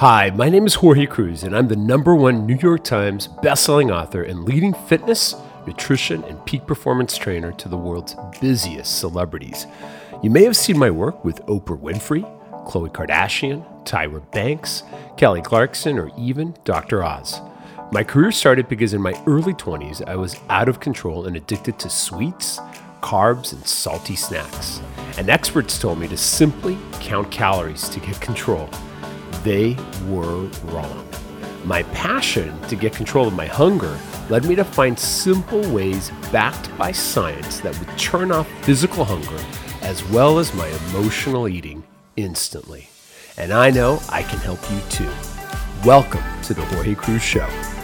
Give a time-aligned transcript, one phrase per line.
[0.00, 3.90] Hi, my name is Jorge Cruz, and I'm the number one New York Times bestselling
[3.90, 5.34] author and leading fitness,
[5.66, 9.66] nutrition, and peak performance trainer to the world's busiest celebrities.
[10.22, 12.24] You may have seen my work with Oprah Winfrey,
[12.66, 14.82] Khloe Kardashian, Tyra Banks,
[15.16, 17.02] Kelly Clarkson, or even Dr.
[17.02, 17.40] Oz.
[17.90, 21.78] My career started because in my early 20s, I was out of control and addicted
[21.78, 22.58] to sweets,
[23.00, 24.82] carbs, and salty snacks.
[25.16, 28.68] And experts told me to simply count calories to get control
[29.46, 29.76] they
[30.08, 31.08] were wrong.
[31.64, 33.96] My passion to get control of my hunger
[34.28, 39.38] led me to find simple ways backed by science that would turn off physical hunger
[39.82, 41.84] as well as my emotional eating
[42.16, 42.88] instantly.
[43.36, 45.12] And I know I can help you too.
[45.84, 47.75] Welcome to the Jorge Cruz Show.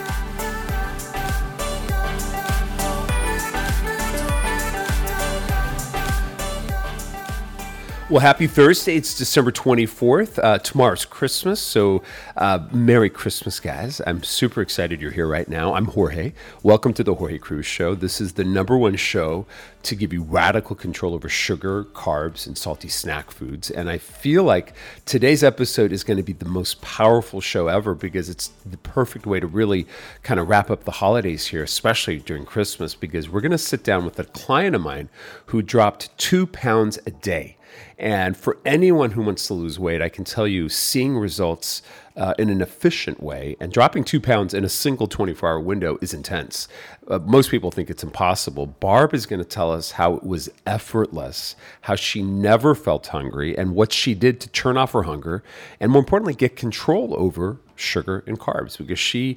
[8.13, 8.97] Well, happy Thursday.
[8.97, 10.39] It's December 24th.
[10.39, 11.63] Uh, tomorrow's Christmas.
[11.63, 12.03] So,
[12.37, 14.03] uh, Merry Christmas, guys.
[14.07, 15.73] I'm super excited you're here right now.
[15.73, 16.35] I'm Jorge.
[16.63, 17.95] Welcome to the Jorge Cruz Show.
[17.95, 19.47] This is the number one show
[19.85, 23.71] to give you radical control over sugar, carbs, and salty snack foods.
[23.71, 24.75] And I feel like
[25.07, 29.25] today's episode is going to be the most powerful show ever because it's the perfect
[29.25, 29.87] way to really
[30.23, 33.83] kind of wrap up the holidays here, especially during Christmas, because we're going to sit
[33.83, 35.09] down with a client of mine
[35.47, 37.57] who dropped two pounds a day.
[37.99, 41.83] And for anyone who wants to lose weight, I can tell you seeing results
[42.17, 45.99] uh, in an efficient way and dropping two pounds in a single 24 hour window
[46.03, 46.69] is intense.
[47.09, 48.67] Uh, most people think it's impossible.
[48.67, 53.57] Barb is going to tell us how it was effortless, how she never felt hungry,
[53.57, 55.43] and what she did to turn off her hunger,
[55.81, 59.37] and more importantly, get control over sugar and carbs because she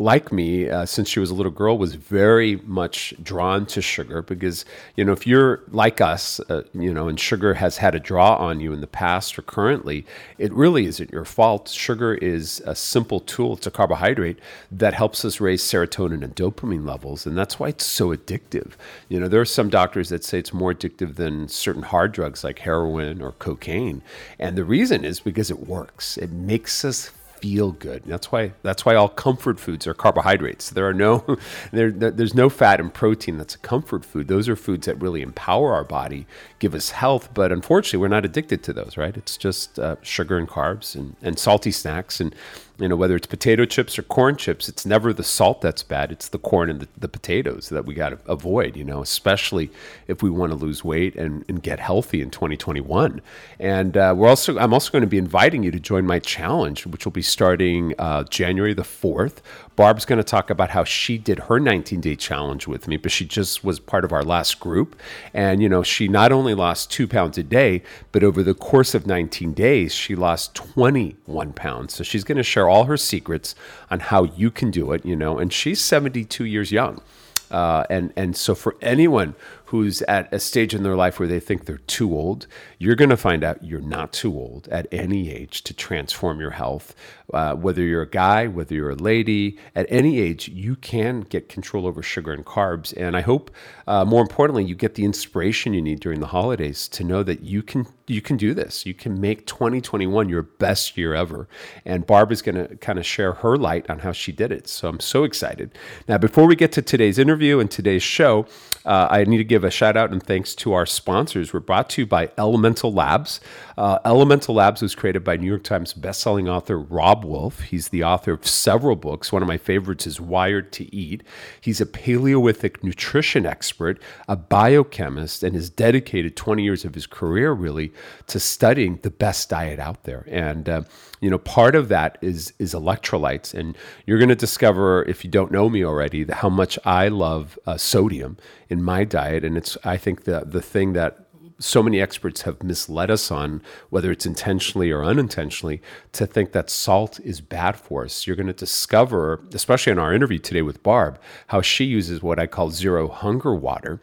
[0.00, 4.22] like me, uh, since she was a little girl, was very much drawn to sugar
[4.22, 8.00] because, you know, if you're like us, uh, you know, and sugar has had a
[8.00, 10.06] draw on you in the past or currently,
[10.38, 11.68] it really isn't your fault.
[11.68, 14.38] Sugar is a simple tool, it's a carbohydrate
[14.70, 17.26] that helps us raise serotonin and dopamine levels.
[17.26, 18.74] And that's why it's so addictive.
[19.08, 22.44] You know, there are some doctors that say it's more addictive than certain hard drugs
[22.44, 24.02] like heroin or cocaine.
[24.38, 27.10] And the reason is because it works, it makes us
[27.40, 28.02] feel good.
[28.06, 30.70] That's why that's why all comfort foods are carbohydrates.
[30.70, 31.24] There are no
[31.72, 34.28] there, there's no fat and protein that's a comfort food.
[34.28, 36.26] Those are foods that really empower our body,
[36.58, 39.16] give us health, but unfortunately we're not addicted to those, right?
[39.16, 42.34] It's just uh, sugar and carbs and, and salty snacks and
[42.78, 46.12] you know whether it's potato chips or corn chips it's never the salt that's bad
[46.12, 49.70] it's the corn and the, the potatoes that we got to avoid you know especially
[50.06, 53.20] if we want to lose weight and, and get healthy in 2021
[53.58, 56.86] and uh, we're also i'm also going to be inviting you to join my challenge
[56.86, 59.38] which will be starting uh, january the 4th
[59.78, 63.12] Barb's going to talk about how she did her 19 day challenge with me, but
[63.12, 65.00] she just was part of our last group.
[65.32, 68.92] And, you know, she not only lost two pounds a day, but over the course
[68.92, 71.94] of 19 days, she lost 21 pounds.
[71.94, 73.54] So she's going to share all her secrets
[73.88, 77.00] on how you can do it, you know, and she's 72 years young.
[77.48, 79.34] Uh, and and so for anyone
[79.68, 82.46] who's at a stage in their life where they think they're too old,
[82.78, 86.52] you're going to find out you're not too old at any age to transform your
[86.52, 86.94] health.
[87.34, 91.50] Uh, whether you're a guy, whether you're a lady, at any age, you can get
[91.50, 92.94] control over sugar and carbs.
[92.96, 93.50] And I hope,
[93.86, 97.42] uh, more importantly, you get the inspiration you need during the holidays to know that
[97.42, 98.86] you can you can do this.
[98.86, 101.48] You can make 2021 your best year ever.
[101.84, 104.68] And Barb is going to kind of share her light on how she did it.
[104.68, 105.76] So I'm so excited.
[106.08, 108.46] Now, before we get to today's interview and today's show,
[108.84, 111.52] uh, I need to give a shout out and thanks to our sponsors.
[111.52, 113.40] We're brought to you by Elemental Labs.
[113.76, 117.60] Uh, Elemental Labs was created by New York Times bestselling author Robb Wolf.
[117.60, 119.32] He's the author of several books.
[119.32, 121.22] One of my favorites is Wired to Eat.
[121.60, 127.52] He's a Paleolithic nutrition expert, a biochemist, and has dedicated 20 years of his career
[127.52, 127.92] really
[128.26, 130.24] to studying the best diet out there.
[130.28, 130.82] And uh,
[131.20, 135.30] you know, part of that is is electrolytes, and you're going to discover if you
[135.30, 138.36] don't know me already how much I love uh, sodium
[138.68, 141.28] in my diet, and it's I think the the thing that
[141.60, 145.82] so many experts have misled us on, whether it's intentionally or unintentionally,
[146.12, 148.26] to think that salt is bad for us.
[148.26, 152.38] You're going to discover, especially in our interview today with Barb, how she uses what
[152.38, 154.00] I call zero hunger water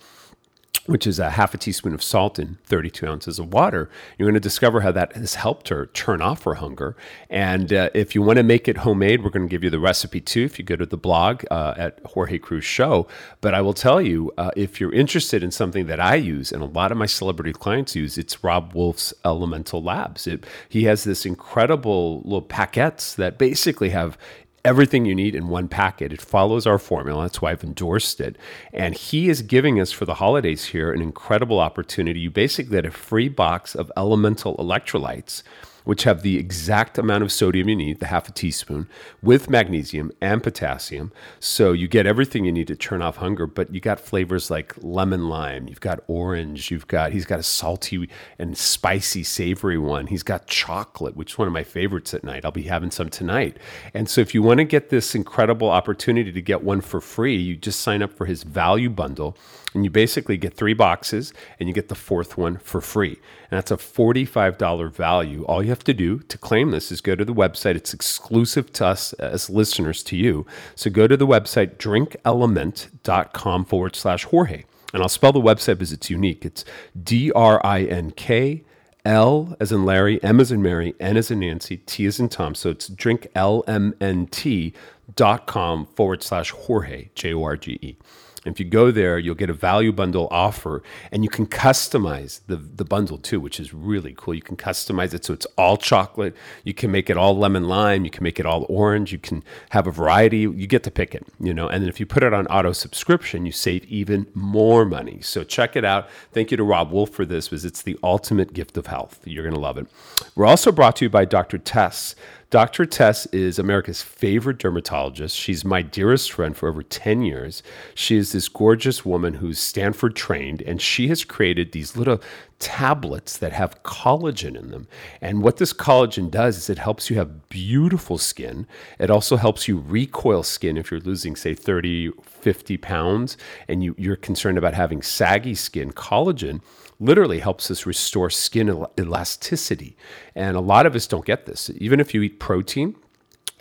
[0.85, 4.35] which is a half a teaspoon of salt in 32 ounces of water, you're going
[4.35, 6.95] to discover how that has helped her turn off her hunger.
[7.29, 9.79] And uh, if you want to make it homemade, we're going to give you the
[9.79, 13.07] recipe too if you go to the blog uh, at Jorge Cruz Show.
[13.41, 16.61] But I will tell you, uh, if you're interested in something that I use and
[16.61, 20.27] a lot of my celebrity clients use, it's Robb Wolf's Elemental Labs.
[20.27, 24.17] It, he has this incredible little paquettes that basically have
[24.65, 26.11] everything you need in one packet.
[26.11, 27.23] It follows our formula.
[27.23, 28.37] That's why I've endorsed it.
[28.73, 32.19] And he is giving us for the holidays here an incredible opportunity.
[32.19, 35.43] You basically get a free box of elemental electrolytes
[35.85, 38.87] which have the exact amount of sodium you need, the half a teaspoon,
[39.21, 41.11] with magnesium and potassium.
[41.39, 44.73] So you get everything you need to turn off hunger, but you got flavors like
[44.81, 50.07] lemon lime, you've got orange, you've got, he's got a salty and spicy, savory one.
[50.07, 52.43] He's got chocolate, which is one of my favorites at night.
[52.43, 53.57] I'll be having some tonight.
[53.93, 57.35] And so if you want to get this incredible opportunity to get one for free,
[57.35, 59.37] you just sign up for his value bundle
[59.75, 63.19] and you basically get three boxes and you get the fourth one for free.
[63.51, 65.43] And that's a $45 value.
[65.45, 67.75] All you have to do to claim this is go to the website.
[67.75, 70.45] It's exclusive to us as listeners to you.
[70.73, 74.63] So go to the website drinkelement.com forward slash Jorge.
[74.93, 76.45] And I'll spell the website because it's unique.
[76.45, 76.63] It's
[77.01, 78.63] D R I N K
[79.03, 82.29] L as in Larry, M as in Mary, N as in Nancy, T as in
[82.29, 82.55] Tom.
[82.55, 87.97] So it's drinklmnt.com forward slash Jorge, J O R G E.
[88.45, 92.55] If you go there, you'll get a value bundle offer and you can customize the,
[92.55, 94.33] the bundle too, which is really cool.
[94.33, 96.35] You can customize it so it's all chocolate.
[96.63, 98.05] You can make it all lemon lime.
[98.05, 99.11] You can make it all orange.
[99.11, 100.39] You can have a variety.
[100.39, 101.67] You get to pick it, you know.
[101.67, 105.19] And then if you put it on auto subscription, you save even more money.
[105.21, 106.09] So check it out.
[106.31, 109.19] Thank you to Robb Wolf for this because it's the ultimate gift of health.
[109.25, 109.87] You're going to love it.
[110.35, 111.57] We're also brought to you by Dr.
[111.57, 112.15] Tess.
[112.55, 112.85] Dr.
[112.85, 115.35] Tess is America's favorite dermatologist.
[115.35, 117.61] She's my dearest friend for over 10 years.
[117.95, 122.21] She is this gorgeous woman who's Stanford trained, and she has created these little
[122.59, 124.87] tablets that have collagen in them.
[125.19, 128.67] And what this collagen does is it helps you have beautiful skin.
[128.99, 133.35] It also helps you recoil skin if you're losing, say, 30, 50 pounds,
[133.67, 135.91] and you, you're concerned about having saggy skin.
[135.91, 136.61] Collagen
[136.99, 139.97] literally helps us restore skin elasticity.
[140.35, 141.69] And a lot of us don't get this.
[141.77, 142.95] Even if you eat protein,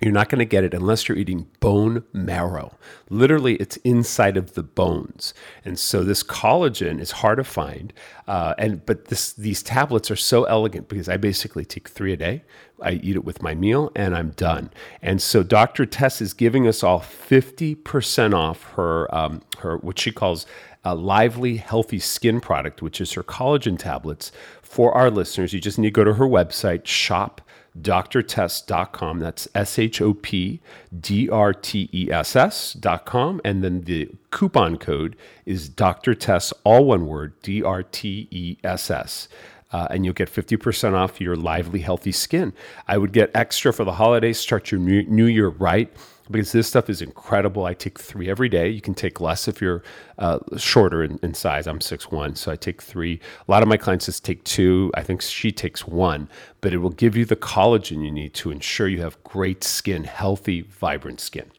[0.00, 2.76] you're not going to get it unless you're eating bone marrow.
[3.10, 5.32] Literally, it's inside of the bones,
[5.64, 7.92] and so this collagen is hard to find.
[8.26, 12.16] Uh, and but this, these tablets are so elegant because I basically take three a
[12.16, 12.42] day.
[12.82, 14.70] I eat it with my meal, and I'm done.
[15.00, 15.86] And so Dr.
[15.86, 20.44] Tess is giving us all 50% off her um, her what she calls
[20.84, 24.30] a lively, healthy skin product, which is her collagen tablets.
[24.62, 29.20] For our listeners, you just need to go to her website, shopdrtess.com.
[29.20, 30.60] That's S H O P
[30.98, 33.40] D R T E S S.com.
[33.44, 35.16] And then the coupon code
[35.46, 36.14] is Dr.
[36.14, 39.28] Tess, all one word, D R T E S S.
[39.72, 42.52] Uh, and you'll get 50% off your lively, healthy skin.
[42.86, 44.38] I would get extra for the holidays.
[44.38, 45.92] Start your new, new year right
[46.30, 47.64] because this stuff is incredible.
[47.64, 48.68] I take three every day.
[48.68, 49.82] You can take less if you're
[50.18, 51.66] uh, shorter in, in, size.
[51.66, 53.20] I'm six one, so I take three.
[53.46, 54.90] A lot of my clients just take two.
[54.94, 56.28] I think she takes one,
[56.60, 60.04] but it will give you the collagen you need to ensure you have great skin,
[60.04, 61.50] healthy, vibrant skin.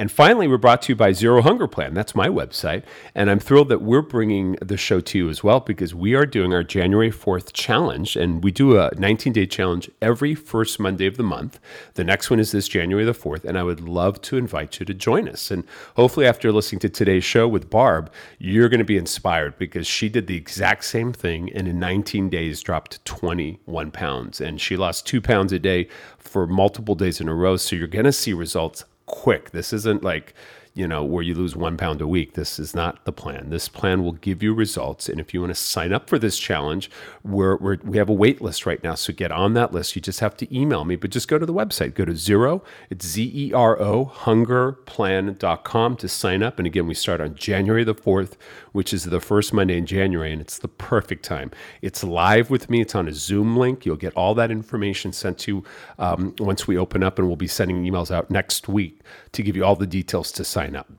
[0.00, 1.92] And finally, we're brought to you by Zero Hunger Plan.
[1.92, 2.84] That's my website.
[3.14, 6.24] And I'm thrilled that we're bringing the show to you as well because we are
[6.24, 8.16] doing our January 4th challenge.
[8.16, 11.60] And we do a 19 day challenge every first Monday of the month.
[11.96, 13.44] The next one is this January the 4th.
[13.44, 15.50] And I would love to invite you to join us.
[15.50, 15.64] And
[15.96, 20.08] hopefully, after listening to today's show with Barb, you're going to be inspired because she
[20.08, 24.40] did the exact same thing and in 19 days dropped 21 pounds.
[24.40, 27.58] And she lost two pounds a day for multiple days in a row.
[27.58, 29.50] So you're going to see results quick.
[29.50, 30.34] This isn't like
[30.74, 32.34] you know, where you lose one pound a week.
[32.34, 33.50] This is not the plan.
[33.50, 35.08] This plan will give you results.
[35.08, 36.90] And if you want to sign up for this challenge,
[37.24, 38.94] we're, we're, we have a wait list right now.
[38.94, 39.96] So get on that list.
[39.96, 41.94] You just have to email me, but just go to the website.
[41.94, 46.58] Go to zero, it's Z E R O, hungerplan.com to sign up.
[46.58, 48.36] And again, we start on January the 4th,
[48.72, 50.32] which is the first Monday in January.
[50.32, 51.50] And it's the perfect time.
[51.82, 53.84] It's live with me, it's on a Zoom link.
[53.84, 55.64] You'll get all that information sent to you
[55.98, 59.00] um, once we open up, and we'll be sending emails out next week
[59.32, 60.90] to give you all the details to sign up.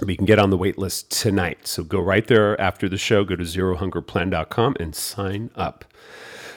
[0.00, 1.66] We can get on the wait list tonight.
[1.66, 5.84] So go right there after the show, go to zerohungerplan.com and sign up.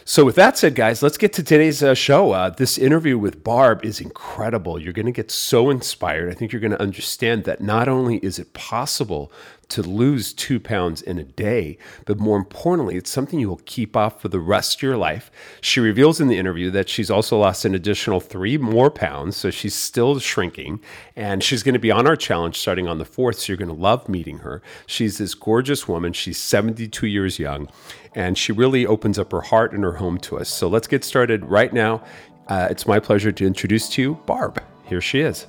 [0.08, 2.32] So, with that said, guys, let's get to today's uh, show.
[2.32, 4.80] Uh, this interview with Barb is incredible.
[4.80, 6.30] You're going to get so inspired.
[6.30, 9.32] I think you're going to understand that not only is it possible
[9.70, 13.96] to lose two pounds in a day, but more importantly, it's something you will keep
[13.96, 15.32] off for the rest of your life.
[15.62, 19.50] She reveals in the interview that she's also lost an additional three more pounds, so
[19.50, 20.82] she's still shrinking,
[21.16, 23.68] and she's going to be on our challenge starting on the 4th, so you're going
[23.68, 24.62] to love meeting her.
[24.86, 26.14] She's this gorgeous woman.
[26.14, 27.68] She's 72 years young,
[28.16, 30.50] and she really opens up her heart and her home to us.
[30.50, 32.04] So let's get started right now.
[32.48, 34.64] Uh, it's my pleasure to introduce to you Barb.
[34.86, 35.48] Here she is.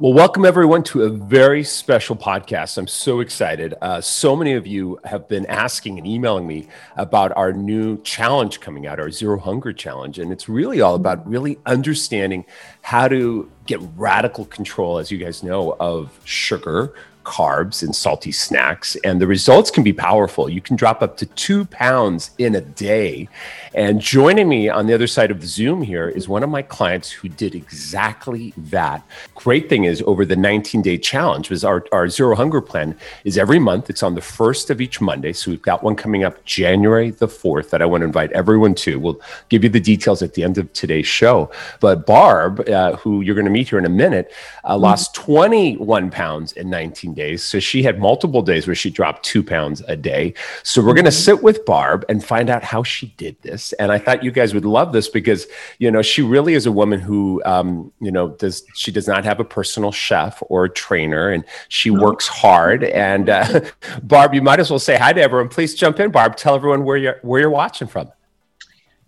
[0.00, 2.76] Well, welcome everyone to a very special podcast.
[2.76, 3.74] I'm so excited.
[3.80, 8.60] Uh, so many of you have been asking and emailing me about our new challenge
[8.60, 10.18] coming out, our Zero Hunger Challenge.
[10.18, 12.44] And it's really all about really understanding
[12.82, 16.92] how to get radical control, as you guys know, of sugar,
[17.24, 18.96] carbs and salty snacks.
[19.04, 20.48] And the results can be powerful.
[20.48, 23.28] You can drop up to two pounds in a day.
[23.74, 27.10] And joining me on the other side of Zoom here is one of my clients
[27.10, 29.02] who did exactly that.
[29.34, 33.36] Great thing is, over the 19 day challenge, was our, our Zero Hunger plan is
[33.36, 33.90] every month.
[33.90, 35.32] It's on the first of each Monday.
[35.32, 38.74] So we've got one coming up January the 4th that I want to invite everyone
[38.76, 38.98] to.
[38.98, 41.50] We'll give you the details at the end of today's show.
[41.80, 44.32] But Barb, uh, who you're going to meet here in a minute,
[44.64, 47.42] uh, lost 21 pounds in 19 days.
[47.42, 50.34] So she had multiple days where she dropped two pounds a day.
[50.62, 53.72] So we're going to sit with Barb and find out how she did this this.
[53.74, 55.46] And I thought you guys would love this because,
[55.78, 59.24] you know, she really is a woman who, um, you know, does, she does not
[59.24, 62.84] have a personal chef or a trainer and she works hard.
[62.84, 63.60] And uh,
[64.02, 65.48] Barb, you might as well say hi to everyone.
[65.48, 66.36] Please jump in, Barb.
[66.36, 68.10] Tell everyone where you're, where you're watching from.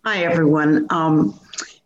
[0.04, 0.86] Hi, everyone.
[0.90, 1.38] Um,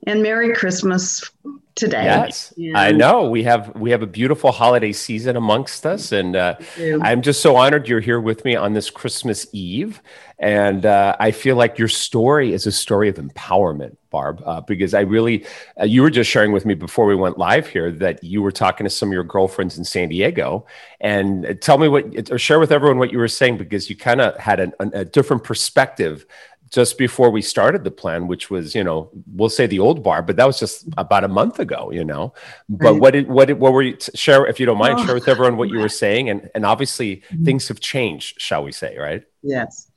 [0.07, 1.31] and Merry Christmas
[1.75, 2.05] today.
[2.05, 6.37] Yes, and I know we have we have a beautiful holiday season amongst us, and
[6.37, 6.57] uh,
[7.03, 10.01] I'm just so honored you're here with me on this Christmas Eve.
[10.41, 14.95] And uh, I feel like your story is a story of empowerment, Barb, uh, because
[14.95, 15.45] I really,
[15.79, 18.51] uh, you were just sharing with me before we went live here that you were
[18.51, 20.65] talking to some of your girlfriends in San Diego.
[20.99, 24.23] And tell me what, or share with everyone what you were saying, because you kind
[24.23, 26.25] of had an, a different perspective
[26.71, 30.23] just before we started the plan, which was, you know, we'll say the old bar,
[30.23, 32.33] but that was just about a month ago, you know.
[32.69, 33.01] But right.
[33.01, 35.29] what did what did, what were you share if you don't mind, oh, share with
[35.29, 37.45] everyone what you were saying, and and obviously mm-hmm.
[37.45, 39.25] things have changed, shall we say, right?
[39.43, 39.91] Yes,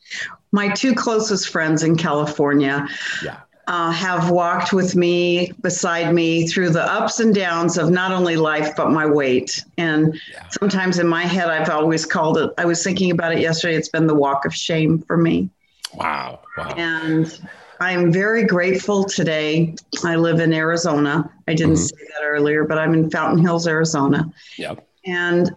[0.52, 2.88] my two closest friends in California.
[3.24, 3.40] Yeah.
[3.66, 8.36] Uh, have walked with me beside me through the ups and downs of not only
[8.36, 10.46] life but my weight and yeah.
[10.50, 13.88] sometimes in my head i've always called it i was thinking about it yesterday it's
[13.88, 15.50] been the walk of shame for me
[15.96, 16.40] Wow.
[16.58, 16.74] wow.
[16.78, 17.40] And
[17.80, 19.76] I'm very grateful today.
[20.04, 21.30] I live in Arizona.
[21.48, 21.84] I didn't mm-hmm.
[21.84, 24.32] say that earlier, but I'm in Fountain Hills, Arizona.
[24.58, 24.88] Yep.
[25.06, 25.56] And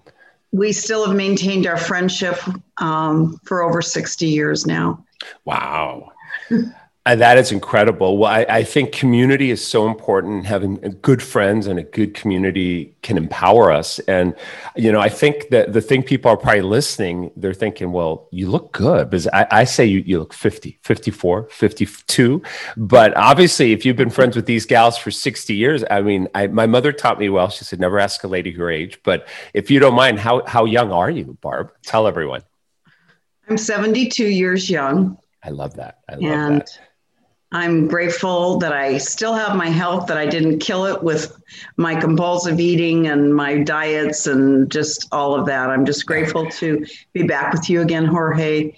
[0.53, 2.39] we still have maintained our friendship
[2.79, 5.05] um, for over 60 years now.
[5.45, 6.13] Wow.
[7.07, 8.19] And that is incredible.
[8.19, 10.45] Well, I, I, think community is so important.
[10.45, 14.01] Having good friends and a good community can empower us.
[14.01, 14.35] And,
[14.75, 18.51] you know, I think that the thing people are probably listening, they're thinking, well, you
[18.51, 19.09] look good.
[19.09, 22.43] Because I, I say you, you look 50, 54, 52.
[22.77, 26.49] But obviously, if you've been friends with these gals for 60 years, I mean, I,
[26.49, 27.51] my mother taught me well.
[27.51, 28.99] She said, never ask a lady her age.
[29.05, 31.71] But if you don't mind, how, how young are you, Barb?
[31.85, 32.43] Tell everyone.
[33.49, 35.19] I'm 72 years young.
[35.45, 36.01] I love that.
[36.09, 36.81] I love and that
[37.53, 41.41] I'm grateful that I still have my health, that I didn't kill it with
[41.77, 45.71] my compulsive eating and my diets and just all of that.
[45.71, 48.77] I'm just grateful to be back with you again, Jorge.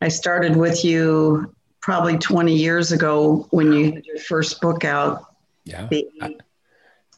[0.00, 5.34] I started with you probably 20 years ago when you had your first book out.
[5.64, 5.86] Yeah.
[5.90, 6.08] The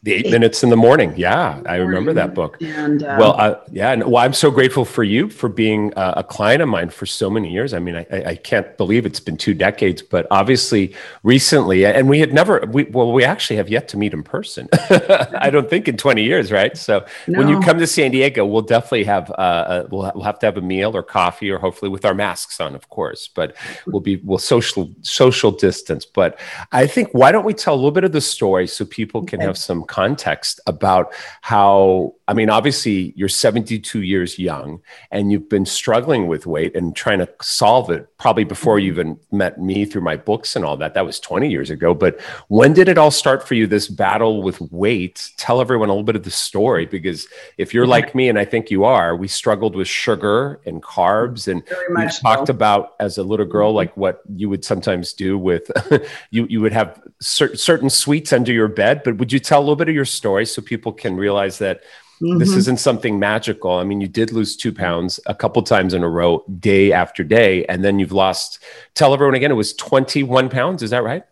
[0.03, 1.13] the eight minutes in the morning.
[1.17, 2.57] Yeah, I remember that book.
[2.63, 6.15] And, um, well, uh, yeah, and, well, I'm so grateful for you for being a,
[6.19, 7.75] a client of mine for so many years.
[7.75, 12.21] I mean, I, I, can't believe it's been two decades, but obviously recently, and we
[12.21, 14.69] had never, we, well, we actually have yet to meet in person.
[14.91, 16.77] I don't think in 20 years, right?
[16.77, 17.41] So no.
[17.41, 20.47] when you come to San Diego, we'll definitely have, uh, a, we'll, we'll have to
[20.47, 23.29] have a meal or coffee, or hopefully with our masks on, of course.
[23.35, 26.05] But we'll be, we'll social social distance.
[26.05, 26.39] But
[26.71, 29.41] I think why don't we tell a little bit of the story so people can
[29.41, 29.47] okay.
[29.47, 35.65] have some context about how I mean, obviously, you're 72 years young and you've been
[35.65, 39.01] struggling with weight and trying to solve it probably before you mm-hmm.
[39.01, 40.93] even met me through my books and all that.
[40.93, 41.95] That was 20 years ago.
[41.95, 45.31] But when did it all start for you, this battle with weight?
[45.39, 48.45] Tell everyone a little bit of the story because if you're like me, and I
[48.45, 51.49] think you are, we struggled with sugar and carbs.
[51.49, 51.63] And
[51.97, 52.53] we talked so.
[52.53, 53.77] about as a little girl, mm-hmm.
[53.77, 55.71] like what you would sometimes do with
[56.31, 59.01] you, you would have cer- certain sweets under your bed.
[59.03, 61.81] But would you tell a little bit of your story so people can realize that?
[62.21, 62.39] Mm-hmm.
[62.39, 63.73] This isn't something magical.
[63.73, 67.23] I mean, you did lose two pounds a couple times in a row, day after
[67.23, 68.63] day, and then you've lost.
[68.95, 70.83] Tell everyone again, it was 21 pounds.
[70.83, 71.23] Is that right?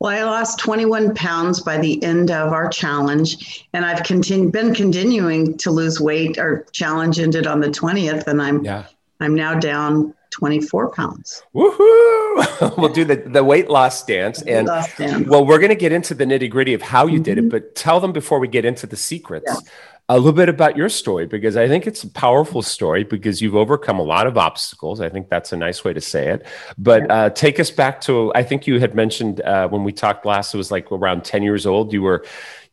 [0.00, 4.74] Well, I lost 21 pounds by the end of our challenge, and I've continu- been
[4.74, 6.38] continuing to lose weight.
[6.38, 8.86] Our challenge ended on the 20th, and I'm yeah.
[9.20, 11.42] I'm now down 24 pounds.
[11.54, 12.76] Woohoo!
[12.76, 14.42] we'll do the, the weight loss dance.
[14.42, 15.28] And loss dance.
[15.28, 17.22] well, we're going to get into the nitty gritty of how you mm-hmm.
[17.22, 17.50] did it, mm-hmm.
[17.50, 19.46] but tell them before we get into the secrets.
[19.46, 19.70] Yeah
[20.08, 23.56] a little bit about your story because I think it's a powerful story because you've
[23.56, 25.00] overcome a lot of obstacles.
[25.00, 26.46] I think that's a nice way to say it.
[26.76, 30.26] But uh, take us back to, I think you had mentioned uh, when we talked
[30.26, 32.24] last, it was like around 10 years old, you were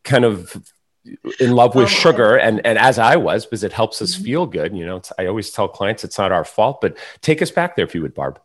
[0.03, 0.61] kind of
[1.39, 4.23] in love with oh, sugar and and as I was because it helps us mm-hmm.
[4.23, 7.49] feel good you know I always tell clients it's not our fault but take us
[7.49, 8.39] back there if you would Barb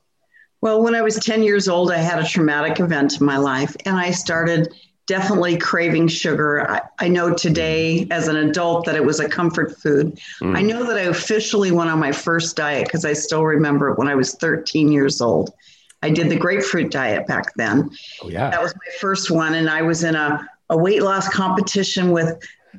[0.63, 3.77] well when I was 10 years old I had a traumatic event in my life
[3.85, 4.75] and I started
[5.07, 6.69] definitely craving sugar.
[6.69, 10.19] I, I, know today as an adult that it was a comfort food.
[10.41, 10.57] Mm.
[10.57, 13.99] I know that I officially went on my first diet because I still remember it
[13.99, 15.53] when I was 13 years old.
[16.03, 17.91] I did the grapefruit diet back then.
[18.23, 18.51] Oh, yeah.
[18.51, 19.55] That was my first one.
[19.55, 22.39] And I was in a, a weight loss competition with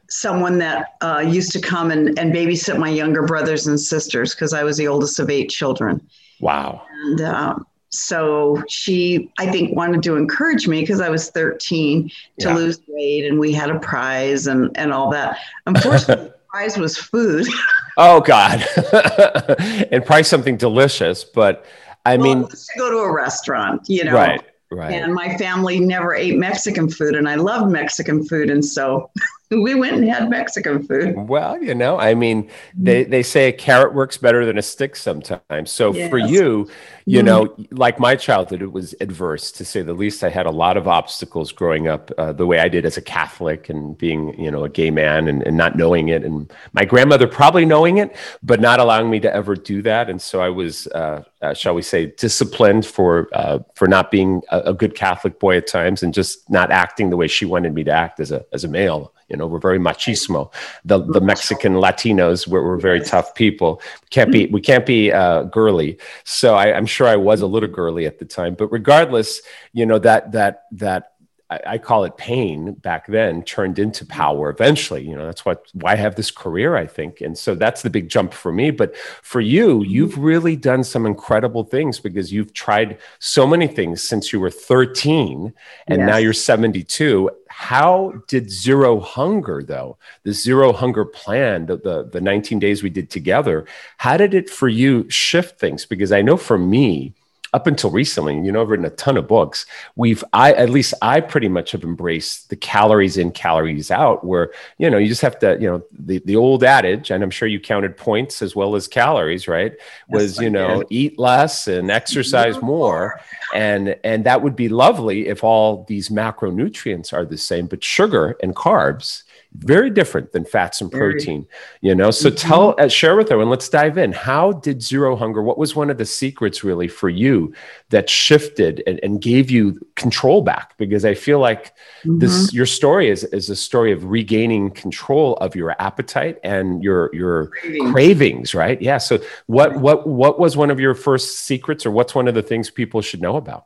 [0.10, 4.54] someone that uh, used to come and, and babysit my younger brothers and sisters because
[4.54, 6.06] I was the oldest of eight children.
[6.40, 6.84] Wow.
[7.06, 7.56] And uh,
[7.90, 12.56] so she, I think, wanted to encourage me because I was 13 to yeah.
[12.56, 15.40] lose weight and we had a prize and, and all that.
[15.66, 17.48] Unfortunately, the prize was food.
[17.98, 18.66] oh, God.
[19.92, 21.24] and probably something delicious.
[21.24, 21.66] But
[22.06, 24.14] I well, mean, to go to a restaurant, you know.
[24.14, 24.42] Right.
[24.70, 24.92] Right.
[24.92, 28.50] And my family never ate Mexican food, and I love Mexican food.
[28.50, 29.10] And so
[29.50, 31.16] we went and had Mexican food.
[31.16, 34.96] Well, you know, I mean, they, they say a carrot works better than a stick
[34.96, 35.72] sometimes.
[35.72, 36.10] So yes.
[36.10, 36.70] for you,
[37.06, 37.26] you mm-hmm.
[37.26, 40.24] know, like my childhood, it was adverse to say the least.
[40.24, 43.02] I had a lot of obstacles growing up uh, the way I did as a
[43.02, 46.26] Catholic and being, you know, a gay man and, and not knowing it.
[46.26, 50.10] And my grandmother probably knowing it, but not allowing me to ever do that.
[50.10, 54.42] And so I was, uh, uh, shall we say, disciplined for uh, for not being
[54.52, 57.74] a, a good Catholic boy at times and just not acting the way she wanted
[57.74, 59.14] me to act as a as a male.
[59.30, 60.52] You know, we're very machismo.
[60.86, 63.82] The the Mexican Latinos, we're, we're very tough people.
[64.02, 65.98] We can't be we can't be uh, girly.
[66.24, 68.56] So I, I'm sure I was a little girly at the time.
[68.56, 69.42] But regardless,
[69.74, 71.14] you know that that that
[71.50, 75.68] I, I, call it pain back then turned into power eventually you know that's what
[75.74, 78.72] why I have this career I think and so that's the big jump for me
[78.72, 84.04] but for you you've really done some incredible things because you've tried so many things
[84.04, 85.54] since you were 13
[85.88, 86.08] and yes.
[86.08, 92.22] now you're 72 how did zero hunger though the zero hunger plan the, the the
[92.22, 93.66] 19 days we did together
[93.98, 95.86] how did it for you shift things?
[95.86, 97.14] Because I know for me
[97.54, 99.66] up until recently, you know, I've written a ton of books.
[99.96, 104.52] We've, I, at least I pretty much have embraced the calories in, calories out, where,
[104.78, 107.48] you know, you just have to, you know, the, the old adage, and I'm sure
[107.48, 109.74] you counted points as well as calories, right?
[110.10, 110.88] Was, yes, you know, did.
[110.90, 113.20] eat less and exercise more.
[113.54, 118.36] And, and that would be lovely if all these macronutrients are the same, but sugar
[118.44, 119.24] and carbs
[119.60, 121.46] very different than fats and protein
[121.82, 122.12] you know?
[122.12, 122.36] So mm-hmm.
[122.36, 124.12] tell uh, share with everyone let's dive in.
[124.12, 127.54] How did zero hunger what was one of the secrets really for you
[127.90, 130.78] that shifted and, and gave you control back?
[130.78, 132.20] Because i feel like mm-hmm.
[132.20, 137.10] this your story is, is a story of regaining control of your appetite and your
[137.14, 138.82] your cravings, cravings right?
[138.82, 142.36] Yeah so what what what was one of your first secrets or what's one of
[142.36, 143.66] the things people should know about?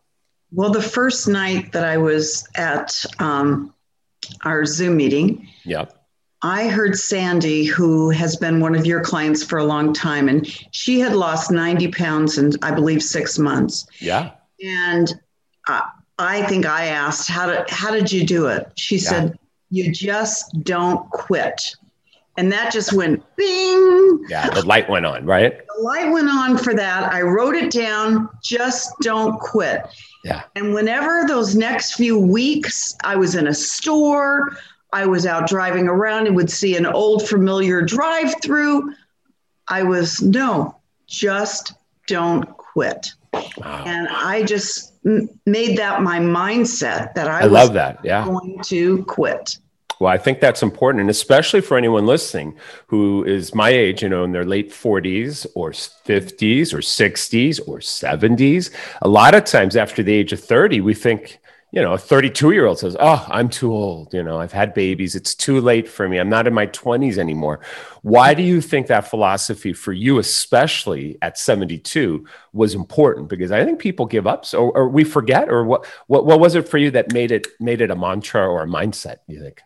[0.51, 3.73] Well the first night that i was at um,
[4.43, 5.47] our Zoom meeting.
[5.65, 5.97] Yep.
[6.43, 10.47] I heard Sandy, who has been one of your clients for a long time, and
[10.71, 13.85] she had lost 90 pounds in, I believe, six months.
[13.99, 14.31] Yeah.
[14.63, 15.13] And
[15.67, 15.81] uh,
[16.17, 18.71] I think I asked, how did, how did you do it?
[18.75, 19.09] She yeah.
[19.09, 19.39] said,
[19.69, 21.75] you just don't quit.
[22.37, 24.25] And that just went bing.
[24.29, 25.61] Yeah, the light went on, right?
[25.75, 27.11] The light went on for that.
[27.11, 29.81] I wrote it down, just don't quit.
[30.23, 30.43] Yeah.
[30.55, 34.57] And whenever those next few weeks, I was in a store,
[34.93, 38.93] I was out driving around and would see an old familiar drive through,
[39.67, 41.73] I was, no, just
[42.07, 43.13] don't quit.
[43.33, 43.83] Wow.
[43.85, 47.99] And I just m- made that my mindset that I, I love that.
[48.03, 48.25] Yeah.
[48.25, 49.57] going to quit.
[50.01, 52.55] Well, I think that's important, and especially for anyone listening
[52.87, 57.77] who is my age, you know, in their late 40s or 50s or 60s or
[57.77, 58.71] 70s.
[59.03, 61.37] A lot of times after the age of 30, we think,
[61.71, 64.11] you know, a 32 year old says, Oh, I'm too old.
[64.11, 65.13] You know, I've had babies.
[65.13, 66.17] It's too late for me.
[66.17, 67.59] I'm not in my 20s anymore.
[68.01, 73.29] Why do you think that philosophy for you, especially at 72, was important?
[73.29, 76.55] Because I think people give up or, or we forget, or what, what, what was
[76.55, 79.61] it for you that made it, made it a mantra or a mindset, you think?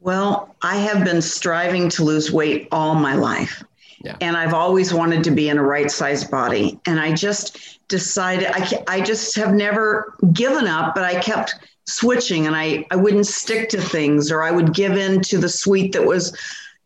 [0.00, 3.64] Well, I have been striving to lose weight all my life.
[4.04, 4.16] Yeah.
[4.20, 6.78] And I've always wanted to be in a right sized body.
[6.86, 11.56] And I just decided, I, I just have never given up, but I kept
[11.86, 15.48] switching and I, I wouldn't stick to things or I would give in to the
[15.48, 16.36] sweet that was,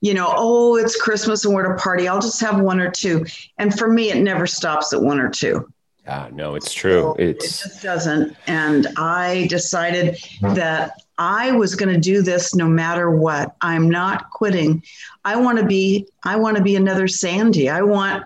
[0.01, 2.09] you know, oh, it's Christmas and we're at a party.
[2.09, 3.27] I'll just have one or two.
[3.59, 5.71] And for me, it never stops at one or two.
[6.05, 7.01] Yeah, no, it's true.
[7.01, 7.45] So it's...
[7.45, 8.37] It just doesn't.
[8.47, 13.55] And I decided that I was going to do this no matter what.
[13.61, 14.83] I'm not quitting.
[15.25, 17.69] I want to be I want to be another Sandy.
[17.69, 18.25] I want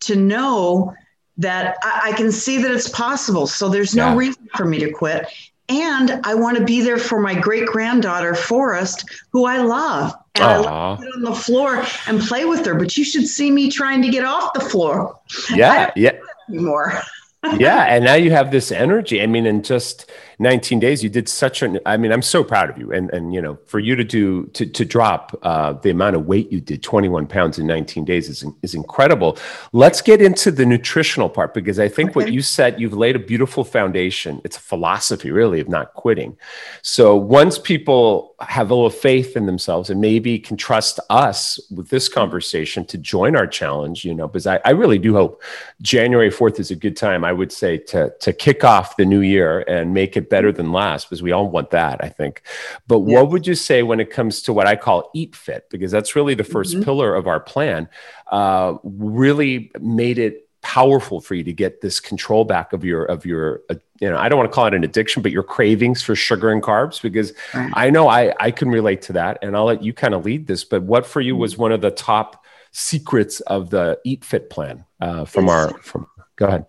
[0.00, 0.94] to know
[1.38, 3.46] that I, I can see that it's possible.
[3.46, 4.16] So there's no yeah.
[4.16, 5.26] reason for me to quit.
[5.68, 10.14] And I want to be there for my great granddaughter, Forrest, who I love.
[10.36, 10.48] And Aww.
[10.48, 12.76] I love to sit on the floor and play with her.
[12.76, 15.18] But you should see me trying to get off the floor.
[15.52, 15.90] Yeah.
[15.96, 16.12] yeah.
[16.48, 17.02] Anymore.
[17.58, 19.22] yeah, and now you have this energy.
[19.22, 21.80] I mean, in just 19 days, you did such an.
[21.86, 24.46] I mean, I'm so proud of you, and and you know, for you to do
[24.48, 28.28] to to drop uh, the amount of weight you did, 21 pounds in 19 days,
[28.28, 29.38] is is incredible.
[29.72, 32.20] Let's get into the nutritional part because I think okay.
[32.20, 34.40] what you said, you've laid a beautiful foundation.
[34.44, 36.36] It's a philosophy, really, of not quitting.
[36.82, 41.88] So once people have a little faith in themselves and maybe can trust us with
[41.88, 45.42] this conversation to join our challenge, you know, because I, I really do hope
[45.80, 47.24] January 4th is a good time.
[47.24, 50.70] I would say to to kick off the new year and make it better than
[50.70, 52.42] last because we all want that, I think.
[52.86, 53.14] But yes.
[53.14, 55.70] what would you say when it comes to what I call eat fit?
[55.70, 56.82] Because that's really the 1st mm-hmm.
[56.82, 57.88] pillar of our plan.
[58.26, 63.24] Uh, really made it powerful for you to get this control back of your of
[63.24, 66.02] your uh, you know i don't want to call it an addiction but your cravings
[66.02, 67.70] for sugar and carbs because right.
[67.74, 70.46] i know i i can relate to that and i'll let you kind of lead
[70.46, 71.42] this but what for you mm-hmm.
[71.42, 75.78] was one of the top secrets of the eat fit plan uh, from it's, our
[75.78, 76.66] from go ahead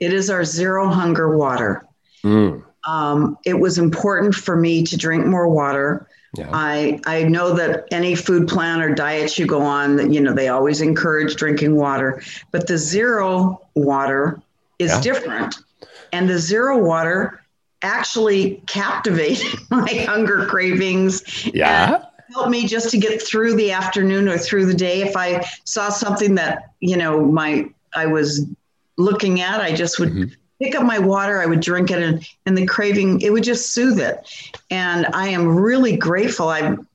[0.00, 1.86] it is our zero hunger water.
[2.24, 2.64] Mm.
[2.86, 6.08] Um, it was important for me to drink more water.
[6.36, 6.48] Yeah.
[6.52, 10.48] I I know that any food plan or diet you go on, you know, they
[10.48, 14.40] always encourage drinking water, but the zero water
[14.78, 15.00] is yeah.
[15.00, 15.56] different.
[16.12, 17.42] And the zero water
[17.82, 21.46] actually captivated my hunger cravings.
[21.52, 22.04] Yeah.
[22.32, 25.02] Helped me just to get through the afternoon or through the day.
[25.02, 28.46] If I saw something that, you know, my I was
[29.00, 29.60] looking at.
[29.60, 30.34] I just would mm-hmm.
[30.60, 33.72] Pick up my water, I would drink it, and, and the craving, it would just
[33.72, 34.18] soothe it.
[34.70, 36.48] And I am really grateful.
[36.48, 36.86] I'm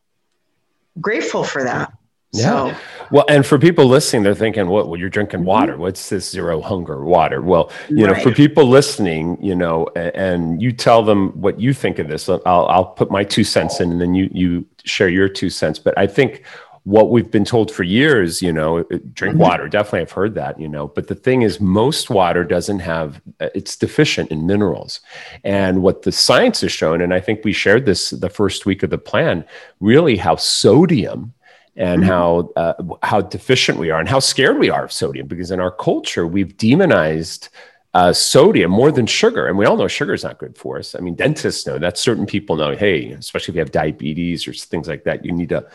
[1.01, 1.91] grateful for that.
[2.31, 2.73] Yeah.
[2.73, 2.77] So,
[3.11, 4.89] well, and for people listening, they're thinking, "What?
[4.89, 5.47] Well, you're drinking mm-hmm.
[5.47, 5.77] water.
[5.77, 8.17] What's this zero hunger water?" Well, you right.
[8.17, 12.07] know, for people listening, you know, and, and, you tell them what you think of
[12.07, 12.27] this.
[12.27, 15.79] I'll I'll put my two cents in, and then you you share your two cents.
[15.79, 16.43] But I think
[16.85, 19.39] what we've been told for years, you know, drink mm-hmm.
[19.39, 19.67] water.
[19.67, 20.87] Definitely, I've heard that, you know.
[20.87, 25.01] But the thing is, most water doesn't have, uh, it's deficient in minerals.
[25.43, 28.83] And what the science has shown, and I think we shared this the first week
[28.83, 29.43] of the plan,
[29.79, 31.33] really how sodium
[31.75, 32.09] and mm-hmm.
[32.09, 35.59] how uh, how deficient we are and how scared we are of sodium because in
[35.59, 37.49] our culture we've demonized
[37.95, 39.47] uh, sodium more than sugar.
[39.47, 40.95] And we all know sugar is not good for us.
[40.95, 41.97] I mean, dentists know that.
[41.97, 45.47] Certain people know, hey, especially if you have diabetes or things like that, you need
[45.49, 45.65] to